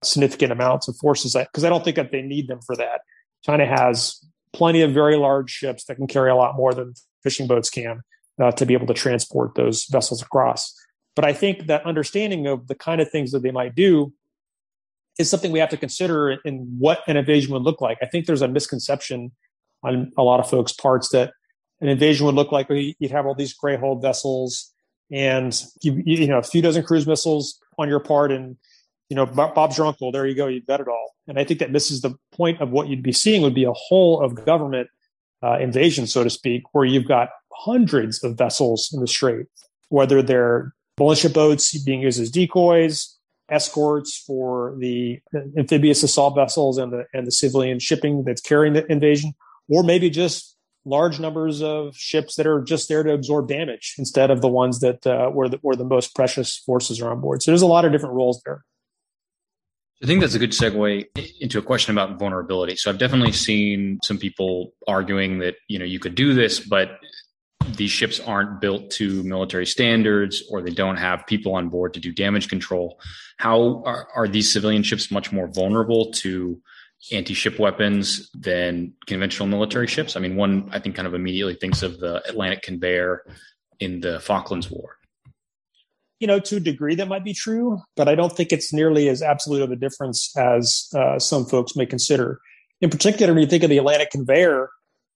significant 0.04 0.52
amounts 0.52 0.88
of 0.88 0.96
forces 0.96 1.34
because 1.34 1.64
I 1.64 1.68
don't 1.68 1.84
think 1.84 1.96
that 1.96 2.12
they 2.12 2.22
need 2.22 2.48
them 2.48 2.60
for 2.64 2.76
that. 2.76 3.00
China 3.44 3.66
has 3.66 4.24
plenty 4.52 4.82
of 4.82 4.92
very 4.92 5.16
large 5.16 5.50
ships 5.50 5.84
that 5.84 5.96
can 5.96 6.06
carry 6.06 6.30
a 6.30 6.36
lot 6.36 6.56
more 6.56 6.72
than 6.72 6.94
fishing 7.22 7.46
boats 7.46 7.70
can 7.70 8.02
uh, 8.40 8.52
to 8.52 8.66
be 8.66 8.74
able 8.74 8.86
to 8.86 8.94
transport 8.94 9.54
those 9.54 9.86
vessels 9.86 10.22
across. 10.22 10.74
But 11.16 11.24
I 11.24 11.32
think 11.32 11.66
that 11.66 11.84
understanding 11.84 12.46
of 12.46 12.68
the 12.68 12.74
kind 12.74 13.00
of 13.00 13.10
things 13.10 13.32
that 13.32 13.42
they 13.42 13.50
might 13.50 13.74
do 13.74 14.12
is 15.18 15.28
something 15.28 15.50
we 15.50 15.58
have 15.58 15.70
to 15.70 15.76
consider 15.76 16.30
in 16.44 16.76
what 16.78 17.00
an 17.08 17.16
invasion 17.16 17.52
would 17.52 17.62
look 17.62 17.80
like. 17.80 17.98
I 18.00 18.06
think 18.06 18.26
there's 18.26 18.42
a 18.42 18.48
misconception 18.48 19.32
on 19.82 20.12
a 20.16 20.22
lot 20.22 20.38
of 20.38 20.48
folks' 20.48 20.72
parts 20.72 21.08
that 21.10 21.32
an 21.80 21.88
invasion 21.88 22.26
would 22.26 22.34
look 22.34 22.52
like 22.52 22.68
you'd 22.70 23.10
have 23.10 23.26
all 23.26 23.34
these 23.34 23.54
gray 23.54 23.76
hull 23.76 23.96
vessels 23.96 24.72
and 25.10 25.62
you, 25.82 26.02
you 26.04 26.26
know 26.26 26.38
a 26.38 26.42
few 26.42 26.62
dozen 26.62 26.82
cruise 26.82 27.06
missiles 27.06 27.58
on 27.78 27.88
your 27.88 28.00
part 28.00 28.30
and 28.32 28.56
you 29.08 29.16
know 29.16 29.26
Bob's 29.26 29.78
your 29.78 29.86
uncle. 29.86 30.12
There 30.12 30.26
you 30.26 30.34
go. 30.34 30.46
You 30.46 30.62
bet 30.62 30.80
it 30.80 30.88
all. 30.88 31.14
And 31.26 31.38
I 31.38 31.44
think 31.44 31.60
that 31.60 31.70
misses 31.70 32.00
the 32.00 32.14
point 32.32 32.60
of 32.60 32.70
what 32.70 32.88
you'd 32.88 33.02
be 33.02 33.12
seeing 33.12 33.42
would 33.42 33.54
be 33.54 33.64
a 33.64 33.72
whole 33.72 34.20
of 34.22 34.44
government 34.44 34.88
uh, 35.42 35.58
invasion, 35.58 36.06
so 36.06 36.24
to 36.24 36.30
speak, 36.30 36.62
where 36.72 36.84
you've 36.84 37.06
got 37.06 37.28
hundreds 37.52 38.22
of 38.24 38.36
vessels 38.36 38.90
in 38.92 39.00
the 39.00 39.06
strait, 39.06 39.46
whether 39.88 40.22
they're 40.22 40.74
militia 40.98 41.30
boats 41.30 41.76
being 41.82 42.02
used 42.02 42.20
as 42.20 42.30
decoys, 42.30 43.16
escorts 43.50 44.22
for 44.26 44.74
the 44.78 45.20
amphibious 45.56 46.02
assault 46.02 46.34
vessels 46.34 46.76
and 46.76 46.92
the 46.92 47.04
and 47.14 47.26
the 47.26 47.32
civilian 47.32 47.78
shipping 47.78 48.24
that's 48.24 48.42
carrying 48.42 48.74
the 48.74 48.90
invasion, 48.90 49.32
or 49.68 49.82
maybe 49.82 50.10
just 50.10 50.56
large 50.88 51.20
numbers 51.20 51.62
of 51.62 51.94
ships 51.94 52.36
that 52.36 52.46
are 52.46 52.60
just 52.60 52.88
there 52.88 53.02
to 53.02 53.12
absorb 53.12 53.48
damage 53.48 53.94
instead 53.98 54.30
of 54.30 54.40
the 54.40 54.48
ones 54.48 54.80
that 54.80 55.06
uh, 55.06 55.28
where 55.28 55.48
the 55.48 55.58
where 55.62 55.76
the 55.76 55.84
most 55.84 56.14
precious 56.14 56.56
forces 56.56 57.00
are 57.00 57.10
on 57.10 57.20
board. 57.20 57.42
So 57.42 57.50
there's 57.50 57.62
a 57.62 57.66
lot 57.66 57.84
of 57.84 57.92
different 57.92 58.14
roles 58.14 58.42
there. 58.44 58.64
I 60.02 60.06
think 60.06 60.20
that's 60.20 60.34
a 60.34 60.38
good 60.38 60.52
segue 60.52 61.06
into 61.40 61.58
a 61.58 61.62
question 61.62 61.92
about 61.92 62.20
vulnerability. 62.20 62.76
So 62.76 62.88
I've 62.88 62.98
definitely 62.98 63.32
seen 63.32 63.98
some 64.04 64.16
people 64.16 64.72
arguing 64.86 65.40
that, 65.40 65.56
you 65.66 65.78
know, 65.78 65.84
you 65.84 65.98
could 65.98 66.14
do 66.14 66.34
this, 66.34 66.60
but 66.60 67.00
these 67.66 67.90
ships 67.90 68.20
aren't 68.20 68.60
built 68.60 68.90
to 68.92 69.24
military 69.24 69.66
standards 69.66 70.42
or 70.50 70.62
they 70.62 70.70
don't 70.70 70.96
have 70.98 71.26
people 71.26 71.54
on 71.54 71.68
board 71.68 71.94
to 71.94 72.00
do 72.00 72.12
damage 72.12 72.48
control. 72.48 73.00
How 73.38 73.82
are, 73.84 74.08
are 74.14 74.28
these 74.28 74.52
civilian 74.52 74.84
ships 74.84 75.10
much 75.10 75.32
more 75.32 75.48
vulnerable 75.48 76.12
to 76.12 76.60
anti 77.12 77.34
ship 77.34 77.58
weapons 77.58 78.30
than 78.34 78.92
conventional 79.06 79.48
military 79.48 79.86
ships? 79.86 80.16
I 80.16 80.20
mean, 80.20 80.36
one 80.36 80.68
I 80.72 80.78
think 80.78 80.96
kind 80.96 81.08
of 81.08 81.14
immediately 81.14 81.54
thinks 81.54 81.82
of 81.82 81.98
the 81.98 82.22
Atlantic 82.28 82.62
Conveyor 82.62 83.24
in 83.80 84.00
the 84.00 84.20
Falklands 84.20 84.70
War. 84.70 84.96
You 86.20 86.26
know, 86.26 86.40
to 86.40 86.56
a 86.56 86.60
degree, 86.60 86.96
that 86.96 87.06
might 87.06 87.24
be 87.24 87.32
true, 87.32 87.80
but 87.96 88.08
I 88.08 88.16
don't 88.16 88.32
think 88.32 88.50
it's 88.50 88.72
nearly 88.72 89.08
as 89.08 89.22
absolute 89.22 89.62
of 89.62 89.70
a 89.70 89.76
difference 89.76 90.36
as 90.36 90.88
uh, 90.96 91.18
some 91.18 91.46
folks 91.46 91.76
may 91.76 91.86
consider. 91.86 92.40
In 92.80 92.90
particular, 92.90 93.32
when 93.32 93.42
you 93.42 93.48
think 93.48 93.62
of 93.62 93.70
the 93.70 93.78
Atlantic 93.78 94.10
Conveyor 94.10 94.68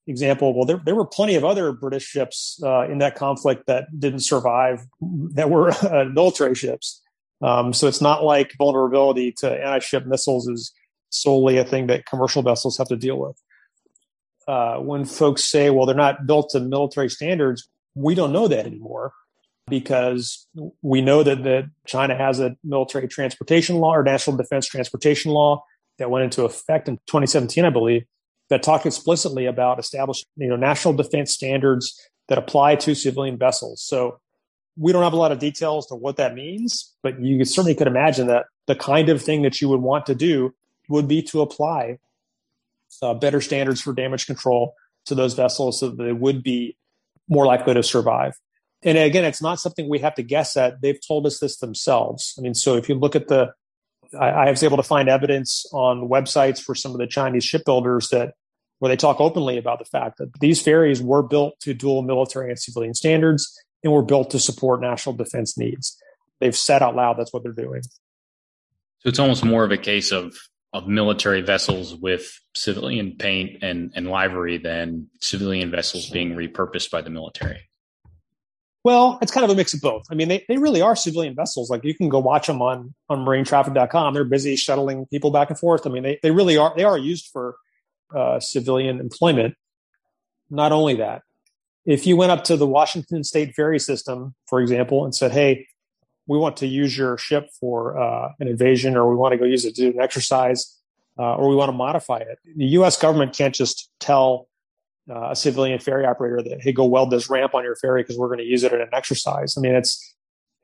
example, 0.06 0.54
well, 0.54 0.64
there, 0.64 0.80
there 0.84 0.94
were 0.94 1.06
plenty 1.06 1.34
of 1.34 1.44
other 1.44 1.72
British 1.72 2.04
ships 2.04 2.60
uh, 2.62 2.88
in 2.88 2.98
that 2.98 3.14
conflict 3.14 3.66
that 3.66 3.86
didn't 3.98 4.20
survive 4.20 4.86
that 5.34 5.50
were 5.50 5.70
uh, 5.82 6.04
military 6.04 6.54
ships. 6.54 7.00
Um, 7.40 7.72
so 7.72 7.88
it's 7.88 8.00
not 8.00 8.22
like 8.22 8.52
vulnerability 8.56 9.32
to 9.38 9.50
anti-ship 9.50 10.06
missiles 10.06 10.46
is 10.46 10.72
solely 11.12 11.59
a 11.59 11.64
thing 11.64 11.87
that 11.87 12.07
commercial 12.07 12.42
vessels 12.42 12.79
have 12.79 12.88
to 12.88 12.96
deal 12.96 13.18
with. 13.18 13.40
Uh, 14.48 14.77
when 14.79 15.05
folks 15.05 15.44
say, 15.44 15.70
well, 15.70 15.87
they're 15.87 15.94
not 15.94 16.27
built 16.27 16.51
to 16.51 16.61
military 16.61 17.09
standards, 17.09 17.68
we 17.94 18.14
don't 18.14 18.33
know 18.33 18.48
that 18.48 18.66
anymore 18.66 19.12
because 19.68 20.46
we 20.83 21.01
know 21.01 21.22
that, 21.22 21.44
that 21.44 21.70
China 21.87 22.16
has 22.16 22.40
a 22.40 22.57
military 22.64 23.07
transportation 23.07 23.77
law 23.77 23.94
or 23.94 24.03
national 24.03 24.37
defense 24.37 24.66
transportation 24.66 25.31
law 25.31 25.64
that 25.98 26.11
went 26.11 26.25
into 26.25 26.44
effect 26.44 26.88
in 26.88 26.96
2017, 27.07 27.64
I 27.64 27.70
believe, 27.70 28.05
that 28.48 28.62
talked 28.62 28.87
explicitly 28.87 29.46
about 29.46 29.79
establishing 29.79 30.27
you 30.37 30.48
know 30.48 30.57
national 30.57 30.94
defense 30.94 31.33
standards 31.33 31.98
that 32.29 32.38
apply 32.38 32.77
to 32.77 32.94
civilian 32.94 33.38
vessels. 33.38 33.83
So 33.83 34.18
we 34.77 34.92
don't 34.92 35.03
have 35.03 35.12
a 35.12 35.16
lot 35.16 35.33
of 35.33 35.38
details 35.38 35.87
to 35.88 35.94
what 35.94 36.16
that 36.16 36.35
means, 36.35 36.94
but 37.03 37.20
you 37.20 37.44
certainly 37.44 37.75
could 37.75 37.87
imagine 37.87 38.27
that 38.29 38.46
the 38.66 38.75
kind 38.75 39.09
of 39.09 39.22
thing 39.22 39.42
that 39.42 39.61
you 39.61 39.68
would 39.68 39.81
want 39.81 40.07
to 40.07 40.14
do 40.14 40.55
would 40.92 41.09
be 41.09 41.22
to 41.22 41.40
apply 41.40 41.98
uh, 43.02 43.14
better 43.14 43.40
standards 43.40 43.81
for 43.81 43.92
damage 43.92 44.26
control 44.26 44.74
to 45.07 45.14
those 45.14 45.35
vessels 45.35 45.81
so 45.81 45.88
that 45.88 46.02
they 46.02 46.12
would 46.12 46.42
be 46.42 46.76
more 47.28 47.46
likely 47.46 47.74
to 47.74 47.83
survive. 47.83 48.35
And 48.85 48.98
again, 48.98 49.24
it's 49.24 49.42
not 49.42 49.61
something 49.61 49.88
we 49.88 50.00
have 50.00 50.14
to 50.16 50.22
guess 50.22 50.57
at. 50.57 50.81
They've 50.81 51.00
told 51.07 51.26
us 51.26 51.38
this 51.38 51.57
themselves. 51.57 52.35
I 52.38 52.42
mean, 52.42 52.55
so 52.55 52.76
if 52.76 52.88
you 52.88 52.94
look 52.94 53.16
at 53.16 53.28
the, 53.28 53.52
I, 54.18 54.28
I 54.28 54.50
was 54.50 54.62
able 54.62 54.76
to 54.76 54.83
find 54.83 55.09
evidence 55.09 55.64
on 55.72 56.09
websites 56.09 56.61
for 56.61 56.74
some 56.74 56.92
of 56.92 56.98
the 56.98 57.07
Chinese 57.07 57.44
shipbuilders 57.44 58.09
that 58.11 58.35
where 58.81 58.88
they 58.88 58.96
talk 58.96 59.20
openly 59.20 59.59
about 59.59 59.78
the 59.78 59.85
fact 59.85 60.18
that 60.18 60.33
these 60.40 60.61
ferries 60.61 61.00
were 61.00 61.22
built 61.22 61.55
to 61.61 61.72
dual 61.72 62.02
military 62.02 62.50
and 62.50 62.59
civilian 62.59 62.94
standards 62.94 63.57
and 63.85 63.92
were 63.92 64.02
built 64.02 64.31
to 64.31 64.40
support 64.40 64.81
national 64.81 65.14
defense 65.14 65.57
needs. 65.57 65.96
They've 66.40 66.57
said 66.57 66.83
out 66.83 66.96
loud 66.96 67.16
that's 67.16 67.33
what 67.33 67.44
they're 67.44 67.52
doing. 67.52 67.83
So 67.83 69.09
it's 69.09 69.20
almost 69.20 69.44
more 69.44 69.64
of 69.64 69.70
a 69.70 69.78
case 69.78 70.11
of 70.11 70.37
of 70.72 70.88
military 70.88 71.42
vessels 71.42 71.94
with 71.94 72.40
civilian 72.54 73.16
paint 73.18 73.62
and, 73.62 73.92
and 73.94 74.11
livery 74.11 74.56
than 74.58 75.08
civilian 75.20 75.70
vessels 75.70 76.08
being 76.08 76.35
repurposed 76.35 76.90
by 76.90 77.02
the 77.02 77.11
military. 77.11 77.68
Well, 78.85 79.18
it's 79.22 79.30
kind 79.30 79.44
of 79.44 79.50
a 79.50 79.54
mix 79.54 79.74
of 79.74 79.80
both. 79.80 80.06
I 80.11 80.14
mean, 80.14 80.28
they, 80.28 80.44
they 80.48 80.56
really 80.56 80.82
are 80.82 80.96
civilian 80.96 81.37
vessels. 81.37 81.70
Like 81.70 81.85
you 81.85 81.94
can 81.94 82.08
go 82.08 82.18
watch 82.18 82.48
them 82.48 82.61
on, 82.61 82.94
on 83.08 83.24
marinetraffic.com. 83.24 84.14
They're 84.14 84.24
busy 84.24 84.56
shuttling 84.56 85.06
people 85.06 85.30
back 85.30 85.50
and 85.50 85.58
forth. 85.58 85.87
I 85.87 85.90
mean, 85.90 86.02
they, 86.02 86.18
they 86.22 86.32
really 86.32 86.56
are, 86.56 86.72
they 86.74 86.85
are 86.85 86.98
used 86.98 87.28
for 87.32 87.56
uh, 88.14 88.40
civilian 88.40 88.98
employment. 88.98 89.54
Not 90.50 90.72
only 90.72 90.96
that, 90.96 91.22
if 91.85 92.06
you 92.06 92.16
went 92.16 92.32
up 92.32 92.44
to 92.44 92.56
the 92.56 92.66
Washington 92.66 93.24
State 93.24 93.54
ferry 93.54 93.78
system, 93.78 94.35
for 94.46 94.61
example, 94.61 95.04
and 95.04 95.14
said, 95.14 95.32
"Hey, 95.32 95.66
we 96.26 96.38
want 96.38 96.56
to 96.58 96.66
use 96.66 96.96
your 96.96 97.18
ship 97.18 97.48
for 97.61 97.98
uh, 97.98 98.32
an 98.40 98.48
invasion, 98.48 98.96
or 98.96 99.08
we 99.08 99.16
want 99.16 99.32
to 99.32 99.38
go 99.38 99.44
use 99.44 99.64
it 99.64 99.74
to 99.76 99.90
do 99.90 99.98
an 99.98 100.02
exercise, 100.02 100.78
uh, 101.18 101.35
or 101.35 101.48
we 101.48 101.56
want 101.56 101.68
to 101.68 101.76
modify 101.76 102.18
it," 102.18 102.38
the 102.56 102.66
U.S. 102.66 102.96
government 102.96 103.35
can't 103.35 103.54
just 103.54 103.90
tell 104.00 104.48
uh, 105.11 105.30
a 105.30 105.37
civilian 105.37 105.78
ferry 105.78 106.06
operator 106.06 106.42
that, 106.42 106.62
"Hey, 106.62 106.72
go 106.72 106.85
weld 106.85 107.11
this 107.11 107.28
ramp 107.28 107.54
on 107.54 107.64
your 107.64 107.76
ferry 107.76 108.02
because 108.02 108.18
we're 108.18 108.28
going 108.28 108.38
to 108.38 108.44
use 108.44 108.62
it 108.62 108.72
in 108.72 108.80
an 108.80 108.90
exercise." 108.92 109.56
I 109.56 109.61
mean, 109.61 109.74
it's 109.74 110.14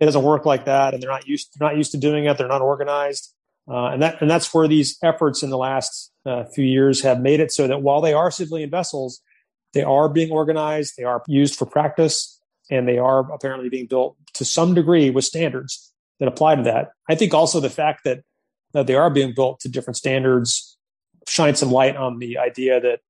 it 0.01 0.05
doesn't 0.05 0.23
work 0.23 0.47
like 0.47 0.65
that, 0.67 0.95
and 0.95 1.03
they're 1.03 1.11
not 1.11 1.27
used 1.27 1.51
they're 1.59 1.69
not 1.69 1.77
used 1.77 1.93
to 1.93 1.99
doing 1.99 2.25
it. 2.27 2.39
They're 2.39 2.49
not 2.49 2.63
organized, 2.63 3.35
uh, 3.69 3.87
and 3.87 4.03
that 4.03 4.21
and 4.21 4.31
that's 4.31 4.53
where 4.55 4.69
these 4.69 4.97
efforts 5.03 5.43
in 5.43 5.51
the 5.51 5.59
last 5.59 6.13
uh, 6.25 6.45
few 6.45 6.65
years 6.65 7.03
have 7.03 7.21
made 7.21 7.41
it 7.41 7.51
so 7.51 7.67
that 7.67 7.83
while 7.83 8.01
they 8.01 8.13
are 8.13 8.31
civilian 8.31 8.71
vessels, 8.71 9.21
they 9.73 9.83
are 9.83 10.09
being 10.09 10.31
organized, 10.31 10.95
they 10.97 11.05
are 11.05 11.23
used 11.27 11.57
for 11.57 11.67
practice, 11.67 12.38
and 12.71 12.87
they 12.87 12.99
are 12.99 13.31
apparently 13.33 13.69
being 13.69 13.87
built 13.87 14.17
to 14.35 14.45
some 14.45 14.75
degree 14.75 15.11
with 15.11 15.25
standards 15.25 15.93
that 16.21 16.29
apply 16.29 16.57
to 16.57 16.63
that. 16.63 16.91
I 17.09 17.15
think 17.15 17.35
also 17.35 17.61
the 17.61 17.71
fact 17.71 18.05
that, 18.05 18.23
that 18.73 18.87
they 18.87 18.95
are 18.95 19.11
being 19.11 19.33
built 19.35 19.61
to 19.61 19.69
different 19.69 19.97
standards 19.97 20.77
shines 21.27 21.59
some 21.59 21.71
light 21.71 21.97
on 21.97 22.19
the 22.19 22.39
idea 22.39 22.81
that 22.81 23.01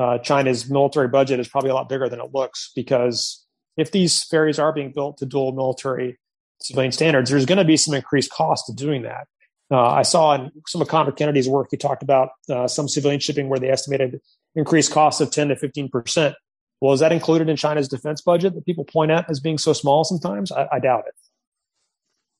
uh, 0.00 0.18
China's 0.18 0.68
military 0.68 1.08
budget 1.08 1.40
is 1.40 1.48
probably 1.48 1.70
a 1.70 1.74
lot 1.74 1.88
bigger 1.88 2.08
than 2.08 2.20
it 2.20 2.32
looks 2.32 2.70
because 2.74 3.44
if 3.76 3.92
these 3.92 4.24
ferries 4.24 4.58
are 4.58 4.72
being 4.72 4.92
built 4.92 5.18
to 5.18 5.26
dual 5.26 5.52
military 5.52 6.18
civilian 6.60 6.92
standards, 6.92 7.30
there's 7.30 7.46
going 7.46 7.58
to 7.58 7.64
be 7.64 7.76
some 7.76 7.94
increased 7.94 8.30
cost 8.30 8.68
of 8.68 8.76
doing 8.76 9.02
that. 9.02 9.26
Uh, 9.70 9.88
I 9.88 10.02
saw 10.02 10.34
in 10.34 10.52
some 10.66 10.80
of 10.80 10.88
Conor 10.88 11.12
Kennedy's 11.12 11.48
work, 11.48 11.68
he 11.70 11.76
talked 11.76 12.02
about 12.02 12.30
uh, 12.48 12.68
some 12.68 12.88
civilian 12.88 13.20
shipping 13.20 13.48
where 13.48 13.58
they 13.58 13.70
estimated 13.70 14.20
increased 14.54 14.92
costs 14.92 15.20
of 15.20 15.30
10 15.30 15.48
to 15.48 15.56
15 15.56 15.88
percent. 15.88 16.36
Well, 16.80 16.92
is 16.92 17.00
that 17.00 17.12
included 17.12 17.48
in 17.48 17.56
China's 17.56 17.88
defense 17.88 18.20
budget 18.20 18.54
that 18.54 18.66
people 18.66 18.84
point 18.84 19.10
at 19.10 19.28
as 19.30 19.40
being 19.40 19.58
so 19.58 19.72
small 19.72 20.04
sometimes? 20.04 20.52
I, 20.52 20.68
I 20.72 20.78
doubt 20.78 21.04
it. 21.06 21.14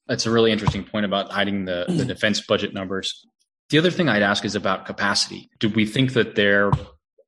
That's 0.06 0.26
a 0.26 0.30
really 0.30 0.52
interesting 0.52 0.84
point 0.84 1.04
about 1.04 1.32
hiding 1.32 1.64
the, 1.64 1.86
the 1.88 2.04
defense 2.14 2.40
budget 2.40 2.74
numbers. 2.74 3.26
The 3.70 3.78
other 3.78 3.90
thing 3.90 4.08
I'd 4.08 4.22
ask 4.22 4.44
is 4.44 4.54
about 4.54 4.86
capacity. 4.86 5.50
Do 5.58 5.68
we 5.68 5.86
think 5.86 6.12
that 6.12 6.36
they're 6.36 6.70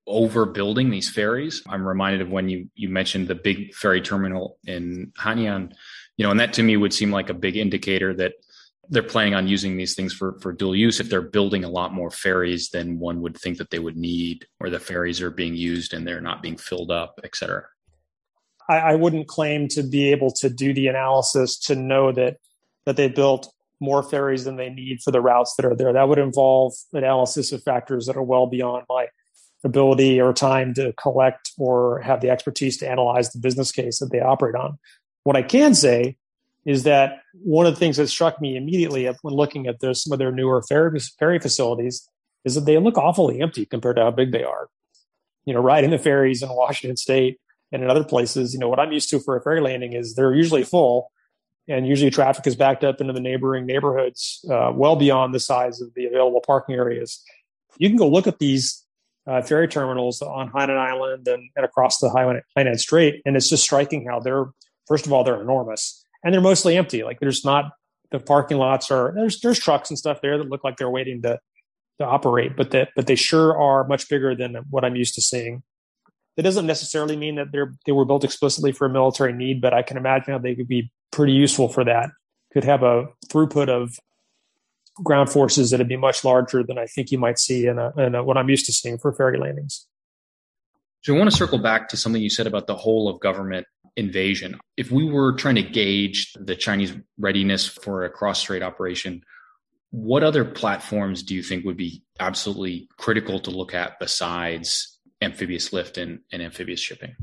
overbuilding 0.07 0.91
these 0.91 1.11
ferries? 1.11 1.63
I'm 1.69 1.87
reminded 1.87 2.21
of 2.21 2.31
when 2.31 2.49
you, 2.49 2.71
you 2.75 2.89
mentioned 2.89 3.29
the 3.29 3.35
big 3.35 3.75
ferry 3.75 4.01
terminal 4.01 4.59
in 4.65 5.13
Hainan, 5.19 5.73
you 6.17 6.25
know, 6.25 6.31
and 6.31 6.39
that 6.41 6.53
to 6.55 6.63
me 6.63 6.77
would 6.77 6.95
seem 6.95 7.11
like 7.11 7.31
a 7.31 7.35
big 7.35 7.57
indicator 7.57 8.15
that 8.15 8.35
they're 8.91 9.03
planning 9.03 9.35
on 9.35 9.49
using 9.49 9.77
these 9.77 9.95
things 9.95 10.15
for, 10.15 10.39
for 10.41 10.53
dual 10.53 10.75
use 10.75 10.99
if 11.01 11.11
they're 11.11 11.21
building 11.21 11.65
a 11.65 11.69
lot 11.69 11.93
more 11.93 12.11
ferries 12.11 12.71
than 12.71 12.99
one 12.99 13.21
would 13.21 13.37
think 13.37 13.59
that 13.59 13.71
they 13.71 13.79
would 13.79 13.97
need, 13.97 14.47
or 14.61 14.71
the 14.71 14.81
ferries 14.81 15.21
are 15.21 15.31
being 15.31 15.55
used 15.55 15.93
and 15.93 16.07
they're 16.07 16.21
not 16.21 16.43
being 16.43 16.57
filled 16.57 16.91
up, 16.91 17.21
et 17.23 17.37
cetera. 17.37 17.65
I, 18.69 18.79
I 18.79 18.95
wouldn't 18.95 19.29
claim 19.29 19.69
to 19.69 19.83
be 19.83 20.11
able 20.11 20.31
to 20.33 20.49
do 20.49 20.73
the 20.73 20.89
analysis 20.89 21.59
to 21.61 21.75
know 21.75 22.13
that 22.13 22.37
that 22.87 22.97
they 22.97 23.09
built 23.09 23.53
more 23.81 24.03
ferries 24.03 24.45
than 24.45 24.57
they 24.57 24.71
need 24.71 25.01
for 25.03 25.11
the 25.11 25.21
routes 25.21 25.55
that 25.57 25.67
are 25.67 25.77
there. 25.77 25.93
That 25.93 26.09
would 26.09 26.19
involve 26.19 26.73
analysis 26.93 27.53
of 27.53 27.63
factors 27.63 28.07
that 28.07 28.17
are 28.17 28.23
well 28.23 28.47
beyond 28.47 28.85
my 28.89 29.09
ability 29.65 30.21
or 30.21 30.33
time 30.33 30.73
to 30.75 30.93
collect 30.95 31.53
or 31.59 32.01
have 32.01 32.21
the 32.21 32.31
expertise 32.31 32.79
to 32.79 32.89
analyze 32.89 33.31
the 33.31 33.41
business 33.41 33.71
case 33.71 33.99
that 33.99 34.11
they 34.11 34.21
operate 34.21 34.55
on. 34.55 34.79
What 35.25 35.37
I 35.37 35.43
can 35.43 35.75
say 35.75 36.17
is 36.69 36.83
that 36.83 37.23
one 37.33 37.65
of 37.65 37.73
the 37.73 37.79
things 37.81 37.97
that 37.97 38.09
struck 38.09 38.43
me 38.43 38.55
immediately 38.55 39.07
when 39.23 39.33
looking 39.33 39.67
at 39.67 39.81
some 39.97 40.13
of 40.13 40.19
their 40.19 40.31
newer 40.31 40.61
ferry, 40.61 41.01
ferry 41.19 41.39
facilities 41.39 42.07
is 42.45 42.57
that 42.57 42.67
they 42.67 42.77
look 42.77 42.99
awfully 42.99 43.41
empty 43.41 43.65
compared 43.65 43.97
to 43.97 44.03
how 44.03 44.11
big 44.11 44.33
they 44.33 44.45
are. 44.45 44.69
You 45.47 45.55
know, 45.55 45.61
riding 45.61 45.89
the 45.89 45.99
ferries 45.99 46.43
in 46.43 46.51
Washington 46.51 46.99
State 46.99 47.41
and 47.73 47.83
in 47.83 47.89
other 47.89 48.05
places, 48.05 48.53
you 48.53 48.61
know, 48.61 48.69
what 48.69 48.79
I'm 48.79 48.93
used 48.93 49.09
to 49.09 49.19
for 49.19 49.35
a 49.35 49.43
ferry 49.43 49.63
landing 49.63 49.95
is 49.95 50.15
they're 50.15 50.35
usually 50.35 50.63
full, 50.63 51.11
and 51.69 51.87
usually 51.87 52.11
traffic 52.11 52.47
is 52.47 52.55
backed 52.55 52.85
up 52.85 53.01
into 53.01 53.15
the 53.15 53.21
neighboring 53.21 53.65
neighborhoods, 53.65 54.45
uh, 54.51 54.71
well 54.75 54.95
beyond 54.95 55.33
the 55.33 55.41
size 55.41 55.81
of 55.81 55.95
the 55.95 56.05
available 56.05 56.43
parking 56.47 56.75
areas. 56.75 57.25
You 57.79 57.89
can 57.89 57.97
go 57.97 58.11
look 58.11 58.27
at 58.27 58.41
these 58.41 58.85
uh, 59.27 59.41
ferry 59.41 59.69
terminals 59.69 60.21
on 60.21 60.51
Hainan 60.51 60.77
Island 60.77 61.29
and, 61.29 61.49
and 61.57 61.65
across 61.65 61.97
the 61.97 62.11
Hainan 62.11 62.79
Strait, 62.79 63.23
and 63.25 63.39
it's 63.39 63.49
just 63.49 63.63
striking 63.63 64.07
how 64.07 64.21
they're 64.21 64.53
first 64.87 65.07
of 65.07 65.15
all 65.15 65.25
they're 65.25 65.41
enormous 65.41 65.98
and 66.25 66.35
they're 66.35 66.41
mostly 66.41 66.77
empty. 66.77 67.05
Like 67.05 67.21
there's 67.21 67.45
not 67.45 67.73
the 68.11 68.19
parking 68.19 68.59
lots 68.59 68.91
are 68.91 69.13
there's 69.15 69.41
there's 69.41 69.59
trucks 69.59 69.91
and 69.91 69.99
stuff 69.99 70.21
there 70.21 70.39
that 70.39 70.49
look 70.49 70.65
like 70.65 70.77
they're 70.77 70.91
waiting 70.91 71.23
to 71.23 71.39
to 71.99 72.05
operate, 72.05 72.57
but 72.57 72.71
that 72.71 72.91
but 72.95 73.07
they 73.07 73.17
sure 73.17 73.57
are 73.57 73.87
much 73.87 74.09
bigger 74.09 74.35
than 74.35 74.57
what 74.71 74.85
I'm 74.85 74.97
used 74.97 75.15
to 75.15 75.21
seeing. 75.21 75.63
That 76.37 76.45
doesn't 76.45 76.67
necessarily 76.67 77.17
mean 77.17 77.35
that 77.37 77.53
they're 77.53 77.75
they 77.87 77.93
were 77.93 78.05
built 78.05 78.25
explicitly 78.25 78.73
for 78.73 78.87
a 78.87 78.91
military 78.91 79.33
need, 79.33 79.61
but 79.61 79.75
I 79.75 79.83
can 79.83 79.97
imagine 79.97 80.33
how 80.33 80.39
they 80.39 80.55
could 80.55 80.69
be 80.69 80.91
pretty 81.11 81.33
useful 81.33 81.69
for 81.69 81.85
that. 81.85 82.11
Could 82.53 82.65
have 82.65 82.83
a 82.83 83.09
throughput 83.29 83.69
of 83.69 83.99
ground 85.03 85.31
forces 85.31 85.71
that'd 85.71 85.89
be 85.89 85.97
much 85.97 86.25
larger 86.25 86.63
than 86.63 86.79
I 86.79 86.87
think 86.87 87.11
you 87.11 87.19
might 87.19 87.39
see 87.39 87.67
in, 87.67 87.79
a, 87.79 87.93
in 87.97 88.15
a, 88.15 88.25
what 88.25 88.37
I'm 88.37 88.49
used 88.49 88.67
to 88.67 88.73
seeing 88.73 88.99
for 88.99 89.13
ferry 89.13 89.39
landings. 89.39 89.87
So 91.03 91.15
I 91.15 91.19
want 91.19 91.31
to 91.31 91.37
circle 91.37 91.59
back 91.59 91.89
to 91.91 91.97
something 91.97 92.21
you 92.21 92.31
said 92.31 92.47
about 92.47 92.67
the 92.67 92.75
whole 92.75 93.09
of 93.09 93.21
government 93.21 93.67
invasion. 93.99 94.59
If 94.77 94.91
we 94.91 95.05
were 95.05 95.35
trying 95.35 95.57
to 95.57 95.63
gauge 95.63 96.33
the 96.35 96.57
Chinese 96.57 96.95
readiness 97.19 97.67
for 97.67 98.05
a 98.05 98.11
cross 98.11 98.41
strait 98.41 98.63
operation, 98.63 99.23
what 99.91 100.23
other 100.23 100.45
platforms 100.45 101.23
do 101.23 101.35
you 101.35 101.43
think 101.43 101.65
would 101.65 101.77
be 101.77 102.03
absolutely 102.21 102.89
critical 102.97 103.41
to 103.41 103.51
look 103.51 103.75
at 103.75 103.99
besides 103.99 104.99
amphibious 105.21 105.73
lift 105.73 105.99
and, 105.99 106.21
and 106.33 106.43
amphibious 106.43 106.81
shipping? 106.81 107.17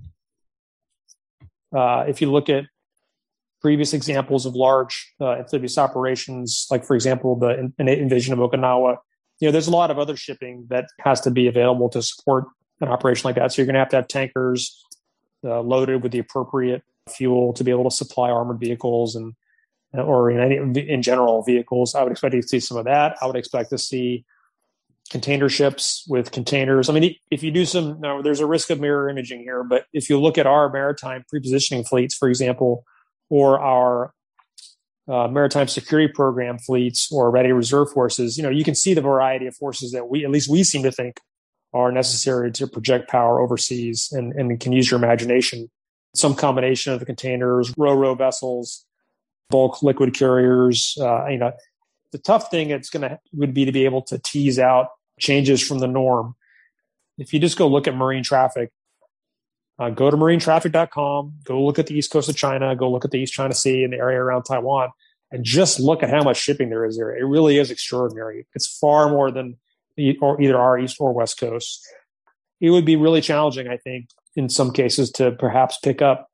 Uh, 1.76 2.06
if 2.08 2.22
you 2.22 2.32
look 2.32 2.50
at 2.50 2.66
previous 3.62 3.94
examples 3.94 4.46
of 4.46 4.56
large 4.56 5.14
uh, 5.20 5.34
amphibious 5.34 5.78
operations, 5.78 6.68
like 6.70 6.84
for 6.86 6.96
example 6.96 7.36
the 7.38 7.72
invasion 7.80 8.34
of 8.34 8.40
Okinawa 8.40 8.98
you 9.40 9.48
know, 9.48 9.52
there's 9.52 9.68
a 9.68 9.72
lot 9.72 9.92
of 9.92 10.00
other 10.00 10.16
shipping 10.16 10.66
that 10.70 10.88
has 11.00 11.22
to 11.22 11.32
be 11.32 11.48
available 11.48 11.90
to 11.90 12.02
support 12.02 12.46
an 12.82 12.88
operation 12.88 13.28
like 13.28 13.36
that. 13.36 13.52
So 13.52 13.62
you're 13.62 13.68
going 13.68 13.76
to 13.76 13.80
have 13.80 13.90
to 13.90 13.96
have 13.98 14.08
tankers 14.08 14.85
uh, 15.46 15.62
loaded 15.62 16.04
with 16.04 16.12
the 16.12 16.20
appropriate 16.20 16.84
fuel 17.10 17.54
to 17.54 17.64
be 17.64 17.72
able 17.72 17.84
to 17.84 17.96
supply 17.96 18.30
armored 18.30 18.60
vehicles 18.60 19.16
and 19.16 19.34
or 19.94 20.30
in 20.30 20.40
any 20.40 20.90
in 20.90 21.02
general 21.02 21.44
vehicles. 21.44 21.96
I 21.96 22.04
would 22.04 22.12
expect 22.12 22.34
to 22.34 22.42
see 22.42 22.60
some 22.60 22.78
of 22.78 22.86
that. 22.86 23.16
I 23.22 23.28
would 23.28 23.36
expect 23.36 23.70
to 23.70 23.78
see 23.78 24.26
container 25.10 25.50
ships 25.50 26.04
with 26.08 26.32
containers. 26.32 26.90
I 26.90 26.94
mean, 26.94 27.16
if 27.32 27.44
you 27.44 27.52
do 27.52 27.66
some, 27.66 28.02
there's 28.24 28.40
a 28.40 28.46
risk 28.46 28.70
of 28.70 28.80
mirror 28.80 29.08
imaging 29.08 29.42
here, 29.42 29.64
but 29.64 29.86
if 29.94 30.10
you 30.10 30.20
look 30.20 30.38
at 30.38 30.48
our 30.48 30.70
maritime 30.72 31.24
prepositioning 31.34 31.88
fleets, 31.88 32.16
for 32.16 32.28
example, 32.28 32.84
or 33.30 33.60
our 33.60 34.14
uh, 35.08 35.28
maritime 35.28 35.68
security 35.68 36.12
program 36.12 36.58
fleets 36.58 37.10
or 37.12 37.30
ready 37.30 37.52
reserve 37.52 37.92
forces, 37.92 38.38
you 38.38 38.44
know, 38.44 38.50
you 38.50 38.64
can 38.64 38.74
see 38.74 38.94
the 38.94 39.02
variety 39.02 39.46
of 39.46 39.56
forces 39.56 39.92
that 39.92 40.10
we, 40.10 40.26
at 40.26 40.32
least 40.32 40.50
we 40.50 40.64
seem 40.64 40.82
to 40.84 40.92
think 40.92 41.20
are 41.76 41.92
necessary 41.92 42.52
to 42.54 42.68
project 42.68 43.10
power 43.10 43.42
overseas 43.42 44.10
and, 44.14 44.32
and 44.34 44.60
can 44.62 44.72
use 44.72 44.90
your 44.90 44.98
imagination. 44.98 45.70
Some 46.16 46.34
combination 46.34 46.94
of 46.94 47.02
the 47.02 47.06
containers, 47.06 47.74
ro-ro 47.78 48.16
vessels, 48.16 48.86
bulk 49.50 49.84
liquid 49.84 50.14
carriers. 50.14 50.98
Uh, 51.00 51.28
you 51.28 51.38
know, 51.38 51.52
the 52.14 52.18
tough 52.18 52.50
thing 52.50 52.70
it's 52.70 52.90
going 52.90 53.02
to 53.02 53.20
would 53.34 53.54
be 53.54 53.66
to 53.66 53.74
be 53.74 53.84
able 53.84 54.02
to 54.04 54.18
tease 54.18 54.58
out 54.58 54.88
changes 55.20 55.62
from 55.62 55.80
the 55.80 55.88
norm. 55.88 56.36
If 57.18 57.34
you 57.34 57.42
just 57.42 57.58
go 57.58 57.68
look 57.68 57.90
at 57.90 57.96
marine 57.96 58.24
traffic, 58.24 58.72
uh, 59.78 59.90
go 59.90 60.10
to 60.10 60.16
marinetraffic.com, 60.16 61.34
go 61.44 61.62
look 61.62 61.78
at 61.78 61.88
the 61.88 61.98
east 61.98 62.10
coast 62.10 62.30
of 62.30 62.38
China, 62.38 62.74
go 62.74 62.90
look 62.90 63.04
at 63.04 63.12
the 63.12 63.20
East 63.20 63.34
China 63.34 63.54
Sea 63.54 63.84
and 63.84 63.92
the 63.92 63.98
area 63.98 64.20
around 64.20 64.44
Taiwan, 64.44 64.92
and 65.30 65.44
just 65.44 65.82
look 65.82 66.04
at 66.04 66.10
how 66.10 66.24
much 66.24 66.38
shipping 66.38 66.70
there 66.70 66.86
is 66.86 66.96
there. 66.96 67.14
It 67.14 67.26
really 67.26 67.58
is 67.58 67.70
extraordinary. 67.70 68.48
It's 68.56 68.78
far 68.80 69.10
more 69.10 69.30
than 69.30 69.58
either 69.98 70.58
our 70.58 70.78
east 70.80 70.98
or 71.00 71.14
west 71.14 71.40
coast. 71.40 71.82
It 72.62 72.70
would 72.70 72.86
be 72.86 72.96
really 72.96 73.22
challenging, 73.22 73.68
I 73.68 73.78
think, 73.78 74.10
in 74.36 74.50
some 74.50 74.72
cases 74.72 75.12
to 75.12 75.32
perhaps 75.32 75.78
pick 75.84 76.02
up 76.02 76.30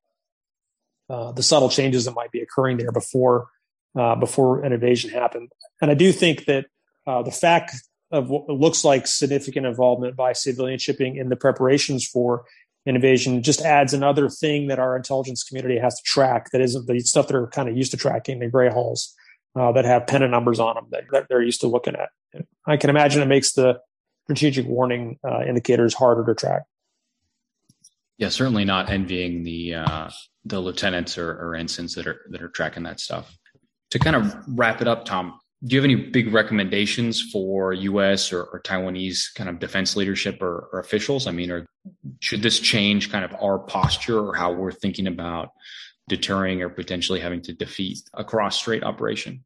uh, 1.10 1.32
the 1.32 1.43
subtle 1.43 1.69
changes 1.69 2.06
that 2.06 2.15
might 2.15 2.32
be 2.32 2.39
occurring 2.39 2.78
there 2.78 2.91
before 2.91 3.47
uh, 4.00 4.15
before 4.15 4.63
an 4.63 4.71
invasion 4.71 5.10
happened. 5.10 5.52
And 5.82 5.91
I 5.91 5.93
do 5.93 6.12
think 6.12 6.45
that 6.45 6.65
uh, 7.06 7.24
the 7.24 7.32
fact 7.32 7.74
of 8.12 8.30
what 8.30 8.50
looks 8.50 8.84
like 8.84 9.08
significant 9.08 9.65
involvement 9.65 10.15
by 10.15 10.34
civilian 10.34 10.80
shipping 10.80 11.15
in 11.17 11.30
the 11.30 11.36
preparations 11.36 12.06
for 12.08 12.43
an 12.86 12.95
invasion 12.95 13.43
just 13.43 13.62
adds 13.62 13.93
another 13.93 14.30
thing 14.30 14.67
that 14.67 14.80
our 14.80 14.95
intelligence 14.95 15.43
community 15.43 15.78
has 15.78 15.95
to 15.95 16.04
track 16.04 16.50
that 16.52 16.62
isn't 16.62 16.88
the 16.88 17.00
stuff 17.02 17.28
that 17.28 17.36
are 17.36 17.47
kind 17.47 17.69
of 17.69 17.78
used 17.78 17.91
to 17.91 17.97
tracking 17.97 18.39
the 18.39 18.47
gray 18.47 18.69
hulls 18.69 19.13
uh, 19.56 19.71
that 19.71 19.86
have 19.86 20.08
pennant 20.08 20.32
numbers 20.32 20.60
on 20.60 20.76
them 20.76 20.88
that, 21.12 21.28
they're 21.30 21.41
used 21.41 21.62
to 21.62 21.67
looking 21.67 21.95
at. 21.95 22.10
I 22.65 22.78
can 22.78 22.89
imagine 22.89 23.22
it 23.22 23.28
makes 23.28 23.54
the 23.54 23.80
strategic 24.26 24.67
warning 24.67 25.20
uh, 25.28 25.41
indicators 25.41 25.94
harder 25.94 26.26
to 26.26 26.36
track. 26.36 26.63
Yeah, 28.17 28.30
certainly 28.30 28.65
not 28.65 28.89
envying 28.89 29.44
the 29.44 29.76
uh, 29.76 30.10
the 30.46 30.60
lieutenants 30.60 31.17
or, 31.17 31.32
or 31.32 31.56
ensigns 31.56 31.96
that 31.96 32.08
are 32.08 32.22
that 32.30 32.41
are 32.41 32.50
tracking 32.50 32.84
that 32.84 33.00
stuff. 33.00 33.36
To 33.91 34.00
kind 34.00 34.15
of 34.15 34.36
wrap 34.48 34.82
it 34.82 34.88
up, 34.88 35.06
Tom, 35.06 35.39
do 35.63 35.76
you 35.76 35.82
have 35.82 35.86
any 35.86 35.96
big 35.96 36.34
recommendations 36.34 37.22
for 37.22 37.74
U.S. 37.74 38.32
or, 38.32 38.44
or 38.44 38.62
Taiwanese 38.62 39.34
kind 39.36 39.50
of 39.50 39.60
defense 39.60 39.96
leadership 39.96 40.41
or, 40.41 40.70
or 40.72 40.80
officials? 40.80 41.28
I 41.28 41.32
mean, 41.32 41.52
or 41.52 41.65
should 42.20 42.41
this 42.41 42.60
change 42.60 43.12
kind 43.12 43.26
of 43.26 43.36
our 43.41 43.60
posture 43.60 44.20
or 44.20 44.36
how 44.36 44.54
we're 44.54 44.72
thinking 44.72 45.08
about 45.08 45.50
deterring 46.08 46.62
or 46.62 46.70
potentially 46.70 47.20
having 47.20 47.41
to 47.44 47.54
defeat 47.54 48.00
a 48.13 48.24
cross 48.24 48.58
strait 48.58 48.84
operation? 48.84 49.44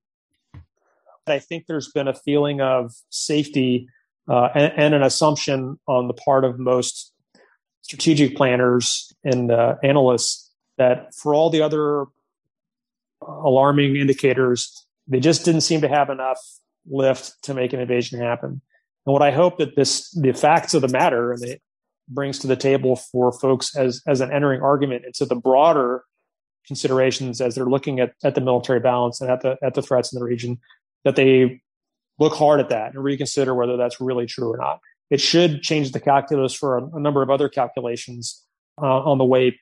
I 1.27 1.39
think 1.39 1.65
there's 1.67 1.91
been 1.91 2.07
a 2.07 2.13
feeling 2.13 2.61
of 2.61 2.93
safety 3.09 3.88
uh, 4.27 4.49
and, 4.55 4.73
and, 4.75 4.95
an 4.95 5.03
assumption 5.03 5.79
on 5.88 6.07
the 6.07 6.13
part 6.13 6.45
of 6.45 6.57
most 6.57 7.13
strategic 7.81 8.35
planners 8.35 9.13
and 9.23 9.51
uh, 9.51 9.75
analysts 9.83 10.51
that 10.77 11.13
for 11.13 11.35
all 11.35 11.51
the 11.51 11.61
other 11.61 12.05
alarming 13.21 13.95
indicators, 13.95 14.85
they 15.07 15.19
just 15.19 15.45
didn't 15.45 15.61
seem 15.61 15.81
to 15.81 15.88
have 15.88 16.09
enough 16.09 16.39
lift 16.88 17.35
to 17.43 17.53
make 17.53 17.73
an 17.73 17.79
invasion 17.79 18.19
happen. 18.19 18.61
And 19.05 19.13
what 19.13 19.21
I 19.21 19.31
hope 19.31 19.59
that 19.59 19.75
this, 19.75 20.09
the 20.11 20.33
facts 20.33 20.73
of 20.73 20.81
the 20.81 20.88
matter, 20.88 21.31
and 21.31 21.43
it 21.43 21.61
brings 22.07 22.39
to 22.39 22.47
the 22.47 22.55
table 22.55 22.95
for 22.95 23.31
folks 23.31 23.75
as 23.75 24.01
as 24.07 24.21
an 24.21 24.31
entering 24.31 24.61
argument 24.61 25.05
into 25.05 25.25
the 25.25 25.35
broader 25.35 26.03
considerations 26.67 27.41
as 27.41 27.55
they're 27.55 27.65
looking 27.65 27.99
at, 27.99 28.13
at 28.23 28.35
the 28.35 28.41
military 28.41 28.79
balance 28.79 29.21
and 29.21 29.29
at 29.29 29.41
the 29.41 29.57
at 29.63 29.75
the 29.75 29.81
threats 29.81 30.11
in 30.11 30.19
the 30.19 30.25
region, 30.25 30.59
that 31.06 31.15
they 31.15 31.62
look 32.20 32.34
hard 32.34 32.60
at 32.60 32.70
that 32.70 32.94
and 32.94 33.04
reconsider 33.04 33.56
whether 33.56 33.78
that's 33.78 34.02
really 34.02 34.26
true 34.26 34.52
or 34.52 34.58
not. 34.58 34.80
It 35.10 35.22
should 35.22 35.62
change 35.62 35.91
the 35.91 36.00
calculus 36.00 36.54
for 36.54 36.78
a, 36.78 36.86
a 36.96 37.00
number 37.00 37.22
of 37.22 37.30
other 37.30 37.48
calculations 37.48 38.44
uh, 38.82 39.04
on 39.04 39.18
the 39.18 39.26
way 39.26 39.58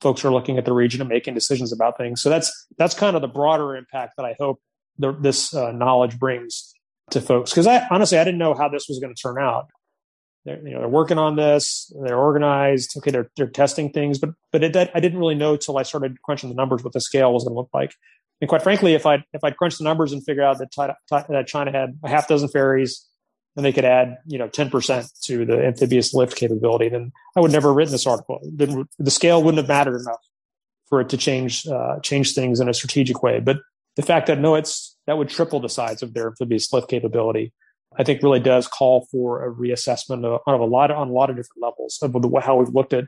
folks 0.00 0.24
are 0.24 0.32
looking 0.32 0.58
at 0.58 0.64
the 0.64 0.72
region 0.72 1.00
and 1.00 1.08
making 1.08 1.34
decisions 1.34 1.72
about 1.72 1.96
things. 1.96 2.20
So 2.20 2.28
that's 2.28 2.66
that's 2.76 2.94
kind 2.94 3.16
of 3.16 3.22
the 3.22 3.28
broader 3.28 3.76
impact 3.76 4.14
that 4.16 4.26
I 4.26 4.34
hope 4.38 4.60
the, 4.98 5.12
this 5.12 5.54
uh, 5.54 5.72
knowledge 5.72 6.18
brings 6.18 6.74
to 7.10 7.20
folks. 7.20 7.52
Because 7.52 7.66
I 7.66 7.86
honestly 7.90 8.18
I 8.18 8.24
didn't 8.24 8.38
know 8.38 8.54
how 8.54 8.68
this 8.68 8.86
was 8.88 8.98
going 8.98 9.14
to 9.14 9.22
turn 9.22 9.38
out. 9.38 9.68
They're, 10.44 10.60
you 10.66 10.74
know, 10.74 10.80
they're 10.80 10.88
working 10.88 11.18
on 11.18 11.36
this. 11.36 11.92
They're 12.02 12.18
organized. 12.18 12.96
Okay, 12.98 13.12
they're 13.12 13.30
they're 13.36 13.46
testing 13.46 13.92
things, 13.92 14.18
but 14.18 14.30
but 14.50 14.64
it, 14.64 14.76
I 14.76 14.98
didn't 14.98 15.18
really 15.18 15.36
know 15.36 15.56
till 15.56 15.78
I 15.78 15.84
started 15.84 16.20
crunching 16.22 16.48
the 16.48 16.56
numbers 16.56 16.82
what 16.82 16.92
the 16.92 17.00
scale 17.00 17.32
was 17.32 17.44
going 17.44 17.54
to 17.54 17.58
look 17.58 17.70
like. 17.72 17.94
And 18.42 18.48
quite 18.48 18.62
frankly, 18.62 18.94
if 18.94 19.06
I 19.06 19.24
if 19.32 19.44
I'd 19.44 19.56
crunch 19.56 19.78
the 19.78 19.84
numbers 19.84 20.12
and 20.12 20.22
figure 20.22 20.42
out 20.42 20.58
that 20.58 20.72
that 21.28 21.46
China 21.46 21.70
had 21.70 21.96
a 22.02 22.08
half 22.08 22.26
dozen 22.26 22.48
ferries 22.48 23.06
and 23.54 23.64
they 23.64 23.72
could 23.72 23.84
add, 23.84 24.18
you 24.26 24.36
know, 24.38 24.48
10% 24.48 25.20
to 25.26 25.44
the 25.44 25.64
amphibious 25.64 26.12
lift 26.12 26.36
capability, 26.36 26.88
then 26.88 27.12
I 27.36 27.40
would 27.40 27.52
never 27.52 27.68
have 27.68 27.76
written 27.76 27.92
this 27.92 28.06
article. 28.06 28.40
the 28.42 29.10
scale 29.10 29.42
wouldn't 29.42 29.58
have 29.58 29.68
mattered 29.68 30.00
enough 30.00 30.20
for 30.88 31.00
it 31.00 31.10
to 31.10 31.16
change, 31.16 31.66
uh, 31.68 32.00
change 32.00 32.34
things 32.34 32.60
in 32.60 32.68
a 32.68 32.74
strategic 32.74 33.22
way. 33.22 33.40
But 33.40 33.58
the 33.96 34.02
fact 34.02 34.26
that 34.26 34.40
no, 34.40 34.54
it's, 34.54 34.96
that 35.06 35.18
would 35.18 35.28
triple 35.28 35.60
the 35.60 35.68
size 35.68 36.02
of 36.02 36.14
their 36.14 36.28
amphibious 36.28 36.72
lift 36.72 36.88
capability, 36.88 37.52
I 37.98 38.04
think 38.04 38.22
really 38.22 38.40
does 38.40 38.66
call 38.66 39.06
for 39.10 39.44
a 39.44 39.54
reassessment 39.54 40.24
of, 40.24 40.40
of 40.46 40.60
a 40.60 40.64
lot, 40.64 40.90
on 40.90 41.08
a 41.08 41.12
lot 41.12 41.28
of 41.28 41.36
different 41.36 41.60
levels 41.60 41.98
of 42.00 42.12
the, 42.12 42.40
how 42.40 42.56
we've 42.56 42.74
looked 42.74 42.94
at 42.94 43.04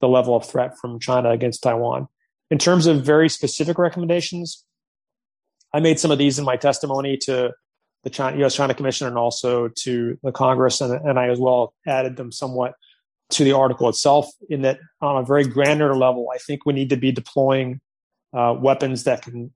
the 0.00 0.08
level 0.08 0.36
of 0.36 0.46
threat 0.46 0.78
from 0.78 1.00
China 1.00 1.30
against 1.30 1.62
Taiwan. 1.62 2.06
In 2.50 2.58
terms 2.58 2.86
of 2.86 3.04
very 3.04 3.28
specific 3.28 3.78
recommendations, 3.78 4.64
I 5.74 5.80
made 5.80 5.98
some 6.00 6.10
of 6.10 6.18
these 6.18 6.38
in 6.38 6.44
my 6.44 6.56
testimony 6.56 7.16
to 7.18 7.52
the 8.04 8.10
China, 8.10 8.38
U.S. 8.38 8.54
China 8.54 8.74
Commission 8.74 9.06
and 9.06 9.18
also 9.18 9.68
to 9.68 10.18
the 10.22 10.32
Congress, 10.32 10.80
and, 10.80 10.92
and 11.06 11.18
I 11.18 11.28
as 11.28 11.38
well 11.38 11.74
added 11.86 12.16
them 12.16 12.32
somewhat 12.32 12.74
to 13.30 13.44
the 13.44 13.52
article 13.52 13.88
itself. 13.88 14.30
In 14.48 14.62
that, 14.62 14.78
on 15.00 15.22
a 15.22 15.26
very 15.26 15.44
granular 15.44 15.94
level, 15.94 16.28
I 16.34 16.38
think 16.38 16.64
we 16.64 16.72
need 16.72 16.90
to 16.90 16.96
be 16.96 17.12
deploying 17.12 17.80
uh, 18.32 18.54
weapons 18.58 19.04
that 19.04 19.22
can 19.22 19.52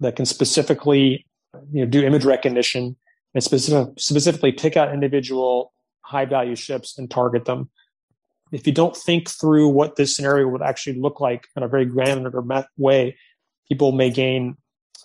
that 0.00 0.16
can 0.16 0.26
specifically 0.26 1.26
you 1.72 1.84
know 1.84 1.86
do 1.86 2.04
image 2.04 2.24
recognition 2.24 2.96
and 3.34 3.42
specific, 3.42 3.94
specifically 3.98 4.52
pick 4.52 4.76
out 4.76 4.92
individual 4.92 5.72
high 6.02 6.24
value 6.24 6.56
ships 6.56 6.98
and 6.98 7.10
target 7.10 7.44
them. 7.44 7.70
If 8.52 8.66
you 8.66 8.72
don't 8.72 8.96
think 8.96 9.28
through 9.28 9.68
what 9.68 9.96
this 9.96 10.16
scenario 10.16 10.48
would 10.48 10.62
actually 10.62 10.98
look 10.98 11.20
like 11.20 11.46
in 11.54 11.62
a 11.62 11.68
very 11.68 11.84
granular 11.84 12.32
way, 12.78 13.16
people 13.68 13.92
may 13.92 14.10
gain 14.10 14.56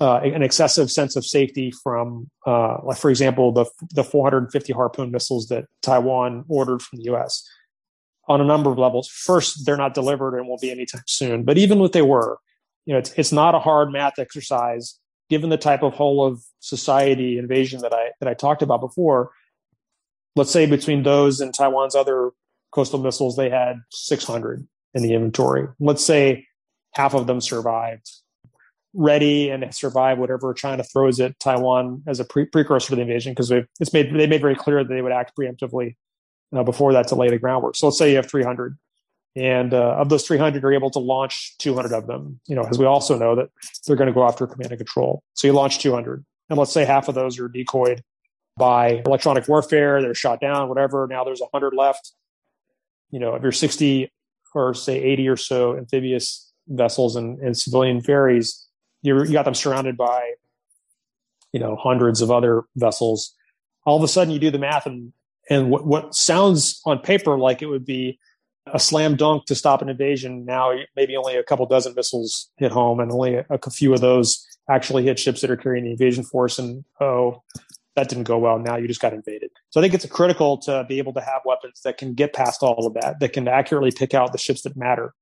uh, 0.02 0.18
an 0.18 0.42
excessive 0.42 0.92
sense 0.92 1.16
of 1.16 1.26
safety 1.26 1.72
from, 1.84 2.30
uh, 2.48 2.78
like 2.84 2.98
for 2.98 3.10
example, 3.10 3.52
the 3.52 3.66
the 3.94 4.04
450 4.04 4.74
Harpoon 4.74 5.12
missiles 5.12 5.48
that 5.48 5.66
Taiwan 5.82 6.46
ordered 6.48 6.82
from 6.82 6.98
the 6.98 7.06
U.S. 7.06 7.48
on 8.28 8.42
a 8.42 8.46
number 8.46 8.72
of 8.72 8.78
levels. 8.78 9.08
First, 9.08 9.66
they're 9.66 9.78
not 9.78 9.94
delivered 9.94 10.38
and 10.38 10.48
won't 10.48 10.62
be 10.62 10.72
anytime 10.72 11.04
soon. 11.08 11.44
But 11.44 11.58
even 11.58 11.80
if 11.82 11.92
they 11.92 12.02
were, 12.02 12.40
you 12.86 12.94
know, 12.94 13.00
it's 13.00 13.14
it's 13.18 13.32
not 13.32 13.56
a 13.56 13.60
hard 13.60 13.92
math 13.92 14.18
exercise 14.18 15.00
given 15.30 15.50
the 15.50 15.58
type 15.58 15.84
of 15.84 15.94
whole 15.94 16.26
of 16.26 16.44
society 16.60 17.38
invasion 17.38 17.82
that 17.82 17.94
I 17.94 18.12
that 18.20 18.28
I 18.28 18.34
talked 18.34 18.62
about 18.62 18.82
before. 18.82 19.32
Let's 20.36 20.52
say 20.52 20.66
between 20.66 21.04
those 21.04 21.40
and 21.40 21.54
Taiwan's 21.54 21.96
other 21.96 22.32
coastal 22.72 23.00
missiles, 23.00 23.36
they 23.36 23.52
had 23.52 23.78
600 23.92 24.68
in 24.96 25.04
the 25.04 25.14
inventory. 25.14 25.68
Let's 25.80 26.04
say 26.04 26.48
half 26.94 27.14
of 27.14 27.28
them 27.28 27.40
survived 27.40 28.10
ready 28.94 29.50
and 29.50 29.74
survive 29.74 30.20
whatever 30.20 30.54
China 30.54 30.84
throws 30.84 31.20
at 31.20 31.40
Taiwan 31.40 32.04
as 32.08 32.20
a 32.20 32.26
pre- 32.26 32.46
precursor 32.46 32.90
to 32.90 32.96
the 32.96 33.02
invasion 33.02 33.32
because 33.32 33.52
it's 33.52 33.94
made 33.94 34.14
they 34.14 34.28
made 34.28 34.42
very 34.42 34.56
clear 34.56 34.84
that 34.84 34.94
they 34.94 35.02
would 35.02 35.12
act 35.12 35.34
preemptively 35.38 35.96
uh, 36.56 36.64
before 36.64 36.94
that 36.94 37.08
to 37.08 37.16
lay 37.16 37.30
the 37.30 37.40
groundwork. 37.40 37.76
So 37.76 37.88
let's 37.88 37.98
say 37.98 38.12
you 38.12 38.18
have 38.18 38.30
300, 38.30 38.78
and 39.36 39.74
uh, 39.74 39.96
of 39.98 40.10
those 40.10 40.26
300, 40.28 40.62
you're 40.62 40.74
able 40.74 40.92
to 40.92 41.00
launch 41.00 41.58
200 41.58 41.92
of 41.92 42.06
them. 42.06 42.40
You 42.48 42.56
know, 42.56 42.64
as 42.64 42.78
we 42.78 42.86
also 42.86 43.18
know 43.18 43.36
that 43.36 43.50
they're 43.88 43.96
going 43.96 44.08
to 44.08 44.14
go 44.14 44.28
after 44.28 44.46
command 44.46 44.72
and 44.72 44.80
control. 44.80 45.24
So 45.34 45.48
you 45.48 45.54
launch 45.54 45.80
200, 45.80 46.24
and 46.50 46.60
let's 46.60 46.72
say 46.72 46.86
half 46.86 47.08
of 47.08 47.16
those 47.16 47.40
are 47.40 47.48
decoyed 47.48 48.04
by 48.58 49.02
electronic 49.06 49.48
warfare. 49.48 50.02
They're 50.02 50.14
shot 50.14 50.40
down, 50.40 50.70
whatever. 50.70 51.08
Now 51.10 51.24
there's 51.24 51.42
100 51.42 51.74
left. 51.74 52.14
You 53.10 53.20
know, 53.20 53.36
if 53.36 53.42
you're 53.42 53.52
60 53.52 54.12
or 54.54 54.74
say 54.74 55.02
80 55.02 55.28
or 55.30 55.38
so 55.38 55.78
amphibious 55.78 56.52
vessels 56.68 57.16
and, 57.16 57.40
and 57.40 57.58
civilian 57.58 58.02
ferries, 58.02 58.68
you 59.04 59.32
got 59.32 59.46
them 59.46 59.54
surrounded 59.54 59.96
by 59.96 60.34
you 61.52 61.60
know 61.60 61.76
hundreds 61.76 62.22
of 62.22 62.32
other 62.32 62.64
vessels 62.76 63.36
all 63.86 63.98
of 63.98 64.04
a 64.04 64.08
sudden 64.08 64.34
you 64.34 64.40
do 64.40 64.52
the 64.52 64.60
math 64.60 64.86
and 64.86 65.14
and 65.50 65.70
what, 65.70 65.86
what 65.86 66.16
sounds 66.16 66.82
on 66.86 67.00
paper 67.00 67.38
like 67.38 67.62
it 67.62 67.68
would 67.68 67.86
be 67.86 68.20
a 68.68 68.80
slam 68.80 69.16
dunk 69.16 69.46
to 69.46 69.56
stop 69.56 69.82
an 69.82 69.90
invasion. 69.90 70.46
Now 70.46 70.72
maybe 70.96 71.18
only 71.18 71.36
a 71.36 71.44
couple 71.44 71.66
dozen 71.66 71.94
missiles 71.96 72.50
hit 72.58 72.72
home, 72.72 73.00
and 73.00 73.12
only 73.12 73.36
a, 73.36 73.46
a 73.50 73.70
few 73.70 73.94
of 73.94 74.02
those 74.02 74.46
actually 74.70 75.04
hit 75.04 75.20
ships 75.20 75.42
that 75.42 75.52
are 75.52 75.58
carrying 75.58 75.86
the 75.86 75.92
invasion 75.92 76.24
force. 76.24 76.60
And 76.60 76.86
oh, 77.02 77.44
that 77.96 78.10
didn't 78.10 78.24
go 78.24 78.38
well. 78.38 78.58
Now 78.60 78.78
you 78.78 78.88
just 78.88 79.02
got 79.02 79.14
invaded. 79.14 79.52
So 79.70 79.80
I 79.80 79.84
think 79.84 79.94
it's 79.94 80.06
critical 80.06 80.58
to 80.60 80.86
be 80.88 80.98
able 80.98 81.14
to 81.14 81.22
have 81.22 81.42
weapons 81.46 81.82
that 81.84 81.98
can 81.98 82.14
get 82.14 82.34
past 82.34 82.64
all 82.64 82.88
of 82.88 82.94
that, 82.94 83.20
that 83.20 83.34
can 83.34 83.48
accurately 83.48 83.92
pick 83.92 84.14
out 84.14 84.32
the 84.32 84.38
ships 84.38 84.62
that 84.62 84.78
matter. 84.78 85.14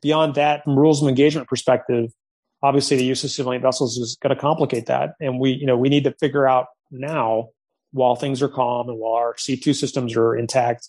Beyond 0.00 0.36
that, 0.36 0.64
from 0.64 0.78
rules 0.78 1.02
of 1.02 1.08
engagement 1.08 1.48
perspective, 1.48 2.12
obviously 2.62 2.96
the 2.96 3.04
use 3.04 3.24
of 3.24 3.30
civilian 3.30 3.62
vessels 3.62 3.96
is 3.96 4.16
going 4.20 4.34
to 4.34 4.40
complicate 4.40 4.86
that. 4.86 5.14
And 5.20 5.38
we, 5.38 5.52
you 5.52 5.66
know, 5.66 5.76
we 5.76 5.88
need 5.88 6.04
to 6.04 6.12
figure 6.12 6.46
out 6.46 6.66
now 6.90 7.50
while 7.92 8.16
things 8.16 8.42
are 8.42 8.48
calm 8.48 8.88
and 8.88 8.98
while 8.98 9.14
our 9.14 9.34
C2 9.34 9.74
systems 9.74 10.16
are 10.16 10.36
intact, 10.36 10.88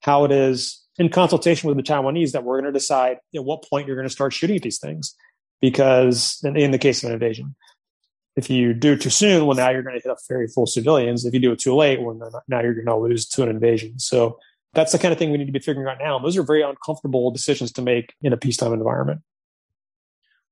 how 0.00 0.24
it 0.24 0.32
is 0.32 0.84
in 0.98 1.08
consultation 1.08 1.68
with 1.68 1.76
the 1.76 1.82
Taiwanese 1.82 2.32
that 2.32 2.44
we're 2.44 2.60
going 2.60 2.72
to 2.72 2.78
decide 2.78 3.18
at 3.34 3.44
what 3.44 3.64
point 3.68 3.86
you're 3.86 3.96
going 3.96 4.08
to 4.08 4.12
start 4.12 4.32
shooting 4.32 4.56
at 4.56 4.62
these 4.62 4.78
things. 4.78 5.14
Because 5.60 6.40
in, 6.42 6.56
in 6.56 6.70
the 6.70 6.78
case 6.78 7.02
of 7.02 7.08
an 7.08 7.14
invasion, 7.14 7.54
if 8.36 8.48
you 8.48 8.72
do 8.72 8.92
it 8.92 9.02
too 9.02 9.10
soon, 9.10 9.44
well, 9.44 9.56
now 9.56 9.70
you're 9.70 9.82
going 9.82 9.98
to 9.98 10.02
hit 10.02 10.10
a 10.10 10.16
ferry 10.26 10.48
full 10.48 10.66
civilians. 10.66 11.24
If 11.24 11.34
you 11.34 11.40
do 11.40 11.52
it 11.52 11.58
too 11.58 11.74
late, 11.74 12.00
well, 12.00 12.18
now 12.48 12.60
you're 12.60 12.74
going 12.74 12.86
to 12.86 12.96
lose 12.96 13.26
to 13.30 13.42
an 13.42 13.48
invasion. 13.48 13.98
So 13.98 14.38
that's 14.72 14.92
the 14.92 14.98
kind 14.98 15.12
of 15.12 15.18
thing 15.18 15.30
we 15.30 15.38
need 15.38 15.46
to 15.46 15.52
be 15.52 15.58
figuring 15.58 15.88
out 15.88 15.98
now. 16.00 16.16
And 16.16 16.24
those 16.24 16.36
are 16.36 16.42
very 16.42 16.62
uncomfortable 16.62 17.30
decisions 17.30 17.72
to 17.72 17.82
make 17.82 18.14
in 18.22 18.32
a 18.32 18.36
peacetime 18.36 18.72
environment. 18.72 19.20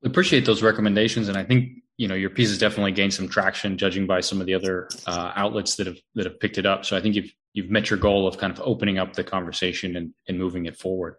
Appreciate 0.05 0.47
those 0.47 0.63
recommendations, 0.63 1.29
and 1.29 1.37
I 1.37 1.45
think 1.45 1.83
you 1.97 2.07
know 2.07 2.15
your 2.15 2.31
piece 2.31 2.49
has 2.49 2.59
definitely 2.59 2.93
gained 2.93 3.13
some 3.13 3.29
traction, 3.29 3.77
judging 3.77 4.07
by 4.07 4.21
some 4.21 4.41
of 4.41 4.47
the 4.47 4.55
other 4.55 4.89
uh, 5.07 5.33
outlets 5.35 5.77
that 5.77 5.87
have 5.87 5.99
that 6.15 6.25
have 6.25 6.39
picked 6.39 6.59
it 6.59 6.67
up. 6.67 6.85
So 6.85 6.97
I 6.97 7.01
think 7.01 7.17
you've 7.17 7.33
you've 7.53 7.71
met 7.71 7.91
your 7.91 7.99
goal 7.99 8.29
of 8.29 8.39
kind 8.39 8.53
of 8.53 8.61
opening 8.65 8.99
up 8.99 9.15
the 9.15 9.25
conversation 9.25 9.97
and, 9.97 10.15
and 10.29 10.39
moving 10.39 10.67
it 10.67 10.77
forward. 10.77 11.17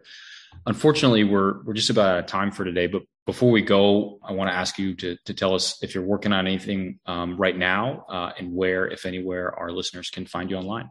Unfortunately, 0.66 1.24
we're 1.24 1.62
we're 1.62 1.74
just 1.74 1.90
about 1.90 2.14
out 2.14 2.18
of 2.20 2.26
time 2.26 2.50
for 2.50 2.64
today. 2.64 2.86
But 2.86 3.02
before 3.26 3.50
we 3.50 3.62
go, 3.62 4.18
I 4.24 4.32
want 4.32 4.50
to 4.50 4.56
ask 4.56 4.78
you 4.78 4.94
to 4.96 5.16
to 5.26 5.34
tell 5.34 5.54
us 5.54 5.82
if 5.82 5.94
you're 5.94 6.04
working 6.04 6.32
on 6.32 6.46
anything 6.46 7.00
um, 7.04 7.36
right 7.36 7.56
now, 7.56 8.06
uh, 8.08 8.32
and 8.38 8.54
where, 8.54 8.88
if 8.88 9.04
anywhere, 9.04 9.54
our 9.58 9.70
listeners 9.70 10.08
can 10.08 10.24
find 10.24 10.50
you 10.50 10.56
online. 10.56 10.90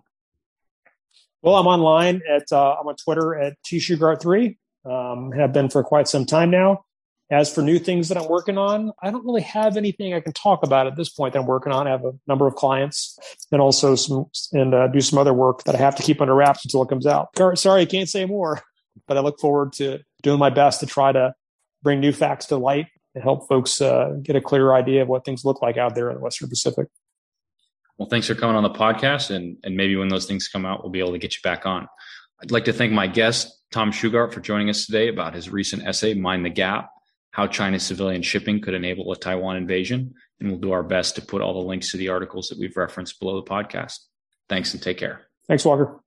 Well, 1.42 1.56
I'm 1.56 1.68
online 1.68 2.22
at 2.30 2.44
uh, 2.52 2.76
I'm 2.80 2.88
on 2.88 2.96
Twitter 2.96 3.36
at 3.36 3.58
tshugart3. 3.66 4.58
Um, 4.86 5.32
have 5.32 5.52
been 5.52 5.70
for 5.70 5.84
quite 5.84 6.08
some 6.08 6.26
time 6.26 6.52
now. 6.52 6.86
As 7.32 7.54
for 7.54 7.62
new 7.62 7.78
things 7.78 8.10
that 8.10 8.18
I'm 8.18 8.28
working 8.28 8.58
on, 8.58 8.92
I 9.04 9.12
don't 9.12 9.24
really 9.24 9.44
have 9.44 9.78
anything 9.78 10.16
I 10.16 10.20
can 10.20 10.34
talk 10.34 10.64
about 10.64 10.88
at 10.88 10.96
this 10.96 11.10
point 11.10 11.34
that 11.34 11.40
I'm 11.40 11.46
working 11.46 11.72
on. 11.72 11.88
I 11.88 11.92
have 11.92 12.04
a 12.04 12.14
number 12.28 12.48
of 12.48 12.56
clients 12.56 13.20
and 13.52 13.62
also 13.62 13.96
some 13.96 14.26
and 14.52 14.74
uh, 14.74 14.88
do 14.88 15.00
some 15.00 15.20
other 15.20 15.34
work 15.34 15.64
that 15.66 15.76
I 15.76 15.78
have 15.78 15.96
to 15.98 16.04
keep 16.04 16.22
under 16.22 16.34
wraps 16.34 16.66
until 16.66 16.82
it 16.82 16.90
comes 16.90 17.06
out. 17.06 17.30
Sorry, 17.56 17.82
I 17.82 17.86
can't 17.86 18.10
say 18.10 18.26
more, 18.26 18.62
but 19.08 19.18
I 19.18 19.20
look 19.20 19.40
forward 19.40 19.74
to 19.74 20.00
doing 20.24 20.40
my 20.40 20.50
best 20.50 20.80
to 20.80 20.88
try 20.88 21.12
to 21.12 21.36
bring 21.84 22.00
new 22.00 22.12
facts 22.12 22.48
to 22.48 22.58
light 22.58 22.88
and 23.14 23.24
help 23.24 23.48
folks 23.48 23.80
uh, 23.80 24.16
get 24.24 24.36
a 24.36 24.42
clearer 24.42 24.74
idea 24.74 25.04
of 25.04 25.08
what 25.08 25.24
things 25.24 25.46
look 25.46 25.62
like 25.62 25.78
out 25.78 25.94
there 25.94 26.10
in 26.10 26.16
the 26.16 26.22
Western 26.22 26.50
Pacific. 26.50 26.88
Well, 28.00 28.08
thanks 28.10 28.28
for 28.28 28.36
coming 28.36 28.56
on 28.56 28.64
the 28.64 28.70
podcast, 28.70 29.30
and 29.30 29.58
and 29.64 29.76
maybe 29.76 29.96
when 29.98 30.08
those 30.08 30.26
things 30.26 30.48
come 30.48 30.66
out, 30.66 30.84
we'll 30.84 30.92
be 30.92 31.00
able 31.00 31.12
to 31.12 31.20
get 31.20 31.36
you 31.36 31.42
back 31.44 31.66
on. 31.66 31.88
I'd 32.42 32.50
like 32.50 32.66
to 32.66 32.74
thank 32.74 32.92
my 32.92 33.08
guest 33.08 33.52
Tom 33.72 33.92
Shugart 33.92 34.34
for 34.34 34.40
joining 34.40 34.70
us 34.70 34.86
today 34.86 35.10
about 35.10 35.36
his 35.36 35.50
recent 35.50 35.86
essay, 35.86 36.14
"Mind 36.14 36.46
the 36.46 36.50
Gap." 36.50 36.90
How 37.32 37.48
China's 37.48 37.84
civilian 37.84 38.22
shipping 38.22 38.62
could 38.62 38.74
enable 38.74 39.12
a 39.12 39.16
Taiwan 39.16 39.56
invasion. 39.56 40.14
And 40.40 40.50
we'll 40.50 40.60
do 40.60 40.72
our 40.72 40.84
best 40.84 41.16
to 41.16 41.22
put 41.22 41.42
all 41.42 41.54
the 41.54 41.68
links 41.68 41.92
to 41.92 41.98
the 41.98 42.10
articles 42.10 42.48
that 42.48 42.60
we've 42.60 42.76
referenced 42.76 43.20
below 43.20 43.42
the 43.42 43.50
podcast. 43.50 44.00
Thanks 44.48 44.74
and 44.74 44.82
take 44.82 44.98
care. 44.98 45.28
Thanks, 45.48 45.66
Walker. 45.66 46.02